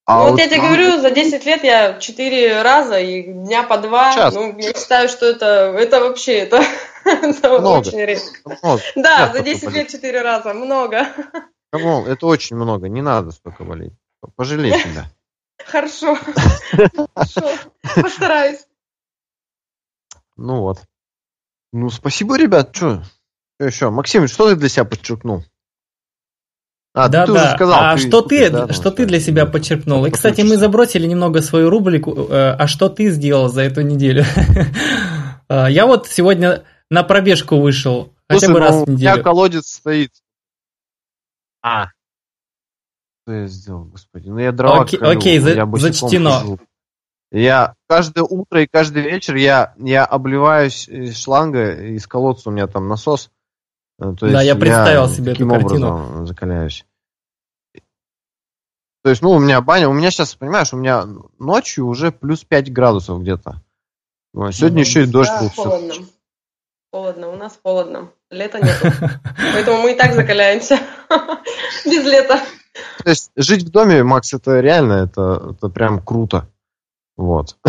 А 0.06 0.18
ну, 0.18 0.24
вот, 0.24 0.32
вот 0.32 0.40
я 0.40 0.50
тебе 0.50 0.60
говорю, 0.60 1.00
за 1.00 1.12
10 1.12 1.46
лет 1.46 1.64
я 1.64 1.98
4 1.98 2.62
раза 2.62 3.00
и 3.00 3.24
дня 3.24 3.64
по 3.64 3.78
2. 3.78 4.14
Час. 4.14 4.34
Ну, 4.34 4.58
я 4.58 4.74
считаю, 4.74 5.08
что 5.08 5.26
это, 5.26 5.74
это 5.78 6.02
вообще 6.02 6.40
это, 6.40 6.62
это 7.06 7.60
много. 7.60 7.88
очень 7.88 8.00
редко. 8.00 8.58
Много. 8.62 8.82
Да, 8.96 9.18
Часто 9.20 9.38
за 9.38 9.44
10 9.44 9.72
лет 9.72 9.88
4 9.88 10.22
раза. 10.22 10.54
Много. 10.54 11.08
Come 11.72 11.91
on, 11.91 12.06
это 12.06 12.26
очень 12.26 12.58
много. 12.58 12.90
Не 12.90 13.02
надо 13.02 13.32
столько 13.32 13.64
болеть. 13.64 13.94
Пожалей 14.36 14.74
себя. 14.74 15.06
Хорошо. 15.66 16.16
Хорошо. 17.16 17.58
Постараюсь. 17.96 18.66
Ну 20.36 20.62
вот. 20.62 20.80
Ну, 21.72 21.90
спасибо, 21.90 22.38
ребят. 22.38 22.76
Что? 22.76 23.04
еще? 23.60 23.90
Максим, 23.90 24.28
что 24.28 24.50
ты 24.50 24.56
для 24.56 24.70
себя 24.70 24.86
подчеркнул? 24.86 25.44
А, 26.94 27.08
да, 27.10 27.26
ты 27.26 27.34
да. 27.34 27.42
уже 27.42 27.56
сказал. 27.56 27.80
А 27.80 27.96
ты, 27.96 28.08
что 28.08 28.22
ты, 28.22 28.50
да, 28.52 28.72
что 28.72 28.92
ты 28.92 29.06
для 29.06 29.20
себя 29.20 29.46
подчеркнул? 29.48 30.06
И, 30.06 30.12
кстати, 30.12 30.42
мы 30.42 30.58
забросили 30.58 31.08
немного 31.08 31.42
свою 31.42 31.70
рубрику. 31.72 32.28
Э, 32.30 32.52
а 32.52 32.68
что 32.68 32.88
ты 32.90 33.10
сделал 33.10 33.50
за 33.50 33.62
эту 33.62 33.82
неделю? 33.82 34.26
А, 35.50 35.70
я 35.70 35.86
вот 35.86 36.08
сегодня 36.08 36.64
на 36.90 37.04
пробежку 37.04 37.58
вышел. 37.58 38.14
Хотя 38.30 38.48
бы 38.48 38.60
раз 38.60 38.76
ну, 38.76 38.86
в 38.86 38.90
неделю. 38.90 39.12
У 39.12 39.14
меня 39.16 39.24
колодец 39.24 39.68
стоит. 39.68 40.12
А. 41.62 41.88
Что 43.24 43.34
я 43.34 43.48
сделал, 43.48 43.86
господи? 43.86 44.28
Ну, 44.28 44.38
я 44.38 44.52
дрова 44.52 44.82
Окей, 44.82 45.00
колю, 45.00 45.18
окей 45.18 45.40
за, 45.40 45.52
я 45.52 45.66
зачтено. 45.66 46.32
Хожу. 46.40 46.60
Я 47.32 47.74
каждое 47.88 48.24
утро 48.24 48.62
и 48.62 48.68
каждый 48.68 49.02
вечер 49.02 49.36
я, 49.36 49.74
я 49.78 50.06
обливаюсь 50.06 50.88
из 50.88 51.18
шланга, 51.18 51.74
из 51.74 52.06
колодца 52.06 52.50
у 52.50 52.52
меня 52.52 52.68
там 52.68 52.88
насос. 52.88 53.32
Э, 53.98 54.14
то 54.14 54.30
да, 54.30 54.42
я 54.42 54.56
представил 54.56 55.08
я 55.08 55.08
себе 55.08 55.32
таким 55.32 55.52
эту 55.52 55.68
картину. 55.68 56.26
закаляюсь. 56.28 56.86
То 59.04 59.10
есть, 59.10 59.22
ну, 59.22 59.32
у 59.32 59.40
меня 59.40 59.62
баня, 59.62 59.90
у 59.90 59.94
меня 59.94 60.12
сейчас, 60.12 60.36
понимаешь, 60.36 60.74
у 60.74 60.78
меня 60.78 61.06
ночью 61.40 61.88
уже 61.88 62.12
плюс 62.12 62.44
5 62.44 62.72
градусов 62.72 63.22
где-то. 63.22 63.62
Сегодня 64.52 64.82
mm 64.82 64.86
еще 64.86 65.04
и 65.04 65.08
дождь 65.08 65.30
да, 65.30 65.42
был. 65.42 65.50
Холодно. 65.50 65.94
Все. 65.94 66.04
Холодно, 66.92 67.30
у 67.30 67.36
нас 67.36 67.60
холодно. 67.64 68.12
Лета 68.30 68.60
нет. 68.60 68.80
Поэтому 69.54 69.82
мы 69.82 69.94
и 69.94 69.96
так 69.96 70.14
закаляемся. 70.14 70.80
Без 71.86 72.04
лета. 72.06 72.40
То 73.04 73.10
есть 73.10 73.32
жить 73.36 73.64
в 73.64 73.70
доме, 73.70 74.04
Макс, 74.04 74.34
это 74.34 74.60
реально, 74.60 74.94
это, 74.94 75.52
это 75.52 75.70
прям 75.70 76.00
круто. 76.00 76.48
Вот. 77.16 77.58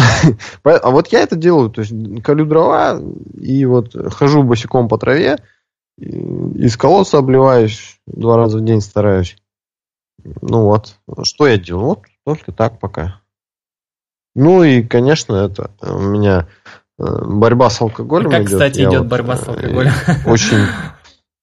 А 0.64 0.90
вот 0.90 1.08
я 1.08 1.20
это 1.20 1.36
делаю, 1.36 1.70
то 1.70 1.82
есть 1.82 1.92
колю 2.22 2.46
дрова 2.46 3.00
и 3.38 3.64
вот 3.66 3.94
хожу 4.14 4.42
босиком 4.42 4.88
по 4.88 4.98
траве, 4.98 5.38
из 5.98 6.76
колодца 6.76 7.18
обливаюсь, 7.18 8.00
два 8.06 8.36
раза 8.36 8.58
в 8.58 8.64
день 8.64 8.80
стараюсь. 8.80 9.36
Ну 10.40 10.64
вот, 10.64 10.96
что 11.22 11.46
я 11.46 11.58
делаю? 11.58 11.84
Вот 11.84 12.02
только 12.24 12.52
так 12.52 12.80
пока. 12.80 13.20
Ну 14.34 14.64
и, 14.64 14.82
конечно, 14.82 15.34
это 15.34 15.70
у 15.82 16.00
меня 16.00 16.48
э, 16.98 17.24
борьба 17.24 17.70
с 17.70 17.80
алкоголем 17.80 18.30
как, 18.30 18.42
идет. 18.42 18.52
кстати, 18.52 18.80
я 18.80 18.88
идет 18.88 19.02
вот, 19.02 19.08
борьба 19.08 19.36
с 19.36 19.46
алкоголем? 19.46 19.92
Очень... 20.26 20.66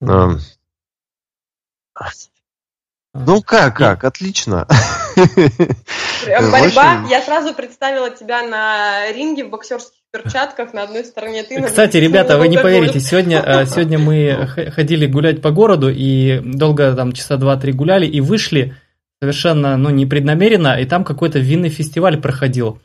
Э, 3.14 3.20
ну 3.26 3.42
как, 3.42 3.78
как, 3.78 4.04
отлично. 4.04 4.68
Прям 5.16 6.52
борьба. 6.52 7.06
Я 7.10 7.22
сразу 7.22 7.54
представила 7.54 8.10
тебя 8.10 8.44
на 8.44 9.12
ринге 9.12 9.46
в 9.46 9.50
боксерских 9.50 9.98
перчатках, 10.12 10.74
на 10.74 10.84
одной 10.84 11.06
стороне 11.06 11.44
ты. 11.44 11.62
Кстати, 11.62 11.98
ребята, 11.98 12.38
вы 12.38 12.48
не 12.48 12.58
поверите, 12.58 13.00
сегодня, 13.00 13.42
э, 13.46 13.66
сегодня 13.68 13.98
мы 13.98 14.48
ходили 14.76 15.08
гулять 15.08 15.42
по 15.42 15.52
городу 15.52 15.90
и 15.90 16.42
долго 16.44 16.94
там 16.94 17.14
часа 17.14 17.38
два-три 17.38 17.72
гуляли 17.72 18.06
и 18.06 18.20
вышли 18.22 18.76
совершенно, 19.22 19.78
ну, 19.78 19.90
непреднамеренно, 19.90 20.80
и 20.80 20.86
там 20.86 21.04
какой-то 21.04 21.40
винный 21.40 21.70
фестиваль 21.70 22.20
проходил. 22.20 22.80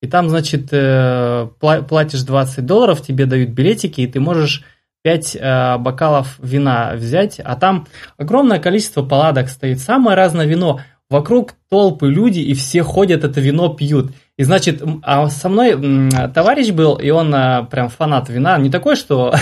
И 0.00 0.08
там, 0.08 0.28
значит, 0.28 0.68
э, 0.72 1.48
платишь 1.60 2.22
20 2.22 2.66
долларов, 2.66 3.02
тебе 3.02 3.26
дают 3.26 3.50
билетики, 3.50 4.00
и 4.00 4.06
ты 4.06 4.18
можешь 4.18 4.64
5 5.02 5.36
э, 5.36 5.78
бокалов 5.78 6.38
вина 6.38 6.92
взять, 6.94 7.40
а 7.40 7.56
там 7.56 7.86
огромное 8.16 8.60
количество 8.60 9.02
паладок 9.02 9.48
стоит, 9.48 9.80
самое 9.80 10.16
разное 10.16 10.46
вино, 10.46 10.80
вокруг 11.10 11.54
толпы 11.68 12.08
люди, 12.08 12.40
и 12.40 12.54
все 12.54 12.82
ходят, 12.82 13.24
это 13.24 13.40
вино 13.40 13.68
пьют. 13.68 14.12
И 14.38 14.44
значит, 14.44 14.82
а 15.02 15.28
со 15.28 15.48
мной 15.48 16.10
товарищ 16.34 16.70
был, 16.70 16.96
и 16.96 17.10
он 17.10 17.34
а, 17.34 17.64
прям 17.64 17.90
фанат 17.90 18.30
вина, 18.30 18.56
не 18.58 18.70
такой, 18.70 18.96
что 18.96 19.34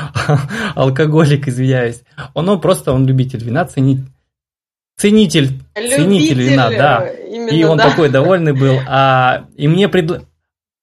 алкоголик, 0.76 1.48
извиняюсь, 1.48 2.02
он, 2.34 2.48
он 2.48 2.60
просто, 2.60 2.92
он 2.92 3.06
любитель 3.06 3.42
вина, 3.44 3.64
ценить 3.64 4.00
ценитель, 5.00 5.60
любитель 5.74 5.96
ценитель 5.96 6.42
вина, 6.42 6.70
да. 6.70 7.08
Именно, 7.08 7.50
и 7.50 7.64
он 7.64 7.78
да. 7.78 7.88
такой 7.88 8.10
довольный 8.10 8.52
был. 8.52 8.78
А, 8.86 9.46
и 9.56 9.66
мне, 9.66 9.88
пред... 9.88 10.24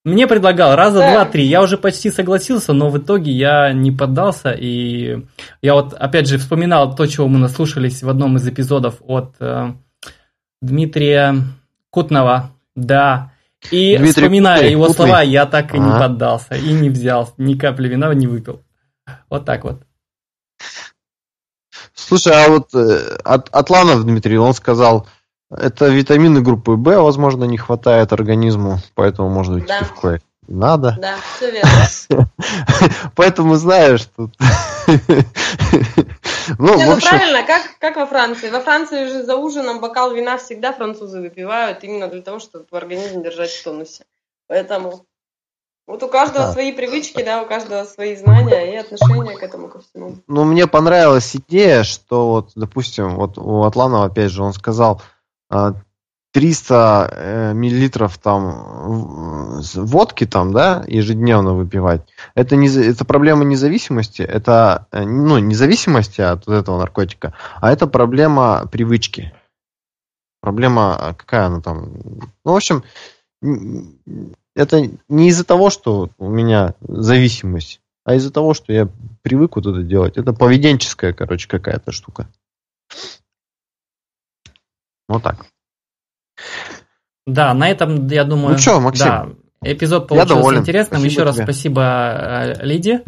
мне 0.07 0.25
предлагал 0.25 0.75
раза 0.75 0.99
да. 0.99 1.11
два-три. 1.11 1.45
Я 1.45 1.61
уже 1.61 1.77
почти 1.77 2.11
согласился, 2.11 2.71
но 2.71 2.89
в 2.89 2.97
итоге 2.97 3.31
я 3.31 3.73
не 3.73 3.91
поддался. 3.91 4.51
И 4.51 5.25
я 5.61 5.73
вот 5.73 5.93
опять 5.93 6.27
же 6.27 6.37
вспоминал 6.37 6.95
то, 6.95 7.05
чего 7.07 7.27
мы 7.27 7.39
наслушались 7.39 8.03
в 8.03 8.09
одном 8.09 8.37
из 8.37 8.47
эпизодов 8.47 8.95
от 9.01 9.35
э, 9.41 9.73
Дмитрия 10.61 11.35
Кутного. 11.89 12.51
Да. 12.75 13.33
И 13.69 13.97
Дмитрий 13.97 14.23
вспоминая 14.23 14.55
Кутный, 14.57 14.71
его 14.71 14.85
Кутный. 14.87 15.05
слова, 15.05 15.21
я 15.23 15.45
так 15.45 15.73
и 15.73 15.77
а? 15.77 15.79
не 15.81 15.91
поддался. 15.91 16.55
И 16.55 16.71
не 16.71 16.89
взял. 16.89 17.33
Ни 17.37 17.55
капли 17.55 17.89
вина 17.89 18.13
не 18.13 18.27
выпил. 18.27 18.63
Вот 19.29 19.43
так 19.43 19.65
вот. 19.65 19.81
Слушай, 21.93 22.45
а 22.45 22.49
вот 22.49 22.73
э, 22.73 23.17
от, 23.25 23.49
Атланов 23.51 24.05
Дмитрий, 24.05 24.37
он 24.37 24.53
сказал, 24.53 25.05
это 25.49 25.87
витамины 25.87 26.41
группы 26.41 26.73
В, 26.73 27.01
возможно, 27.01 27.45
не 27.45 27.57
хватает 27.57 28.13
организму, 28.13 28.79
поэтому, 28.95 29.29
может 29.29 29.53
быть, 29.53 29.65
да. 29.65 29.79
пивко 29.79 30.19
надо. 30.47 30.97
Да, 30.99 31.15
все 31.35 31.51
верно. 31.51 32.29
Поэтому 33.15 33.55
знаешь, 33.55 34.01
что... 34.01 34.29
Ну, 36.59 36.79
ну 36.79 36.97
правильно, 37.01 37.43
как, 37.43 37.77
как 37.77 37.97
во 37.97 38.05
Франции. 38.05 38.49
Во 38.49 38.61
Франции 38.61 39.05
же 39.05 39.23
за 39.23 39.35
ужином 39.35 39.81
бокал 39.81 40.13
вина 40.13 40.37
всегда 40.37 40.71
французы 40.71 41.19
выпивают, 41.19 41.83
именно 41.83 42.07
для 42.07 42.21
того, 42.21 42.39
чтобы 42.39 42.65
организм 42.71 43.21
держать 43.21 43.51
в 43.51 43.63
тонусе. 43.65 44.05
Поэтому 44.47 45.05
вот 45.87 46.03
у 46.03 46.07
каждого 46.07 46.45
да. 46.45 46.53
свои 46.53 46.71
привычки, 46.71 47.21
да, 47.21 47.41
у 47.41 47.45
каждого 47.45 47.83
свои 47.83 48.15
знания 48.15 48.73
и 48.73 48.75
отношения 48.77 49.35
к 49.37 49.43
этому 49.43 49.67
ко 49.67 49.81
всему. 49.81 50.19
Ну, 50.27 50.45
мне 50.45 50.67
понравилась 50.67 51.35
идея, 51.35 51.83
что 51.83 52.29
вот, 52.29 52.51
допустим, 52.55 53.15
вот 53.15 53.37
у 53.37 53.63
Атланова, 53.63 54.05
опять 54.05 54.31
же, 54.31 54.41
он 54.41 54.53
сказал, 54.53 55.01
300 56.37 57.09
э, 57.11 57.53
миллилитров 57.53 58.17
там 58.17 59.61
водки 59.73 60.25
там, 60.25 60.53
да, 60.53 60.83
ежедневно 60.87 61.53
выпивать. 61.53 62.07
Это, 62.35 62.55
не, 62.55 62.67
это 62.67 63.05
проблема 63.05 63.43
независимости, 63.43 64.21
это, 64.21 64.87
э, 64.91 65.03
ну, 65.03 65.39
независимости 65.39 66.21
от 66.21 66.45
вот 66.45 66.53
этого 66.53 66.77
наркотика, 66.77 67.33
а 67.59 67.71
это 67.71 67.87
проблема 67.87 68.67
привычки. 68.71 69.33
Проблема, 70.41 70.95
а 70.95 71.13
какая 71.13 71.45
она 71.47 71.61
там? 71.61 71.93
Ну, 72.45 72.53
в 72.53 72.55
общем, 72.55 72.83
это 74.55 74.91
не 75.09 75.29
из-за 75.29 75.43
того, 75.43 75.69
что 75.69 76.09
у 76.17 76.29
меня 76.29 76.75
зависимость, 76.81 77.81
а 78.05 78.15
из-за 78.15 78.31
того, 78.31 78.53
что 78.53 78.71
я 78.71 78.87
привык 79.23 79.55
вот 79.55 79.65
это 79.65 79.81
делать. 79.81 80.17
Это 80.17 80.33
поведенческая, 80.33 81.13
короче, 81.13 81.47
какая-то 81.47 81.91
штука. 81.91 82.27
Вот 85.07 85.23
так. 85.23 85.45
Да, 87.25 87.53
на 87.53 87.69
этом, 87.69 88.07
я 88.07 88.23
думаю... 88.23 88.53
Ну 88.53 88.57
что, 88.57 88.79
Максим? 88.79 89.05
Да, 89.05 89.29
эпизод 89.61 90.07
получился 90.07 90.55
интересным. 90.55 90.99
Спасибо 90.99 91.11
Еще 91.11 91.23
раз 91.23 91.35
тебе. 91.35 91.43
спасибо 91.45 91.81
э, 91.81 92.65
Лиде. 92.65 93.03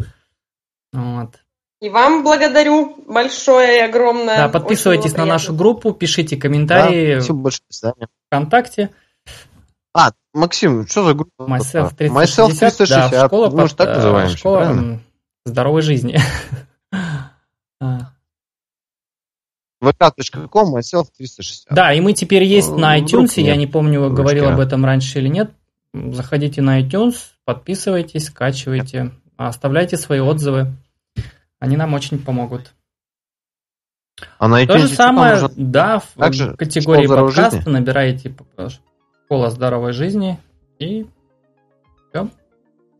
Вот. 0.92 1.36
И 1.80 1.88
вам 1.88 2.22
благодарю 2.24 3.02
большое 3.06 3.78
и 3.78 3.80
огромное. 3.88 4.36
Да, 4.36 4.48
подписывайтесь 4.48 5.16
на 5.16 5.24
нашу 5.24 5.54
группу, 5.54 5.92
пишите 5.92 6.36
комментарии 6.36 7.14
да, 7.14 7.20
спасибо 7.20 7.38
большое, 7.38 7.94
ВКонтакте. 8.28 8.90
А, 9.94 10.10
Максим, 10.34 10.86
что 10.86 11.04
за 11.04 11.14
группа? 11.14 11.42
Myself 11.42 11.94
360. 11.96 11.98
Myself 11.98 12.58
360. 12.58 13.10
Да, 13.10 13.26
школа, 13.26 13.48
Мы 13.50 13.68
же 13.68 13.74
так 13.74 13.96
называем. 13.96 14.28
Школа 14.28 14.56
правильно? 14.58 15.00
здоровой 15.46 15.82
жизни. 15.82 16.18
vk.com, 19.82 20.74
myself 20.74 21.06
360. 21.16 21.74
Да, 21.74 21.92
и 21.92 22.00
мы 22.00 22.12
теперь 22.12 22.44
есть 22.44 22.70
на 22.70 22.98
iTunes, 22.98 23.40
я 23.40 23.56
не 23.56 23.66
помню, 23.66 24.10
говорил 24.10 24.48
об 24.48 24.60
этом 24.60 24.84
раньше 24.84 25.18
или 25.18 25.28
нет. 25.28 25.50
Заходите 25.92 26.62
на 26.62 26.80
iTunes, 26.80 27.16
подписывайтесь, 27.44 28.26
скачивайте, 28.26 29.10
оставляйте 29.36 29.96
свои 29.96 30.20
отзывы. 30.20 30.72
Они 31.58 31.76
нам 31.76 31.94
очень 31.94 32.18
помогут. 32.18 32.72
А 34.38 34.48
на 34.48 34.62
iTunes 34.62 34.66
То 34.66 34.78
же 34.78 34.88
самое, 34.88 35.40
можно... 35.40 35.50
да, 35.56 35.98
в 35.98 36.12
Также 36.16 36.54
категории 36.54 37.06
подкаста 37.06 37.68
набираете 37.68 38.34
школа 39.24 39.50
здоровой 39.50 39.92
жизни. 39.92 40.38
И. 40.78 41.06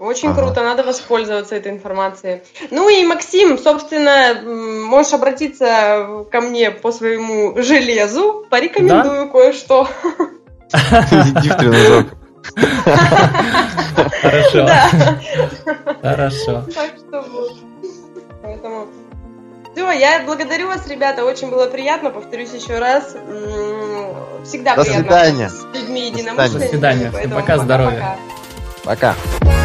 Очень 0.01 0.31
ага. 0.31 0.41
круто, 0.41 0.63
надо 0.63 0.83
воспользоваться 0.83 1.55
этой 1.55 1.73
информацией. 1.73 2.41
Ну 2.71 2.89
и 2.89 3.05
Максим, 3.05 3.59
собственно, 3.59 4.41
можешь 4.43 5.13
обратиться 5.13 6.25
ко 6.33 6.41
мне 6.41 6.71
по 6.71 6.91
своему 6.91 7.61
железу, 7.61 8.47
порекомендую 8.49 9.27
да? 9.27 9.31
кое-что. 9.31 9.89
Иди 10.73 11.51
в 11.51 11.55
тренажер. 11.55 12.07
Хорошо. 14.23 14.69
Хорошо. 16.01 16.65
Так 16.75 16.93
что 16.97 17.21
вот. 17.21 17.59
Поэтому 18.43 18.87
все, 19.75 19.91
я 19.91 20.23
благодарю 20.25 20.69
вас, 20.69 20.87
ребята, 20.89 21.27
очень 21.27 21.51
было 21.51 21.67
приятно, 21.67 22.09
повторюсь 22.09 22.55
еще 22.55 22.79
раз. 22.79 23.15
Всегда 24.45 24.77
До 24.77 24.83
приятно 24.83 25.03
свидания. 25.03 25.51
с 25.51 25.63
людьми 25.75 26.07
единомышленниками. 26.07 26.63
До 26.63 26.69
свидания. 26.69 27.13
Пока, 27.35 27.59
здоровья. 27.59 28.17
Пока. 28.83 29.15
пока. 29.39 29.60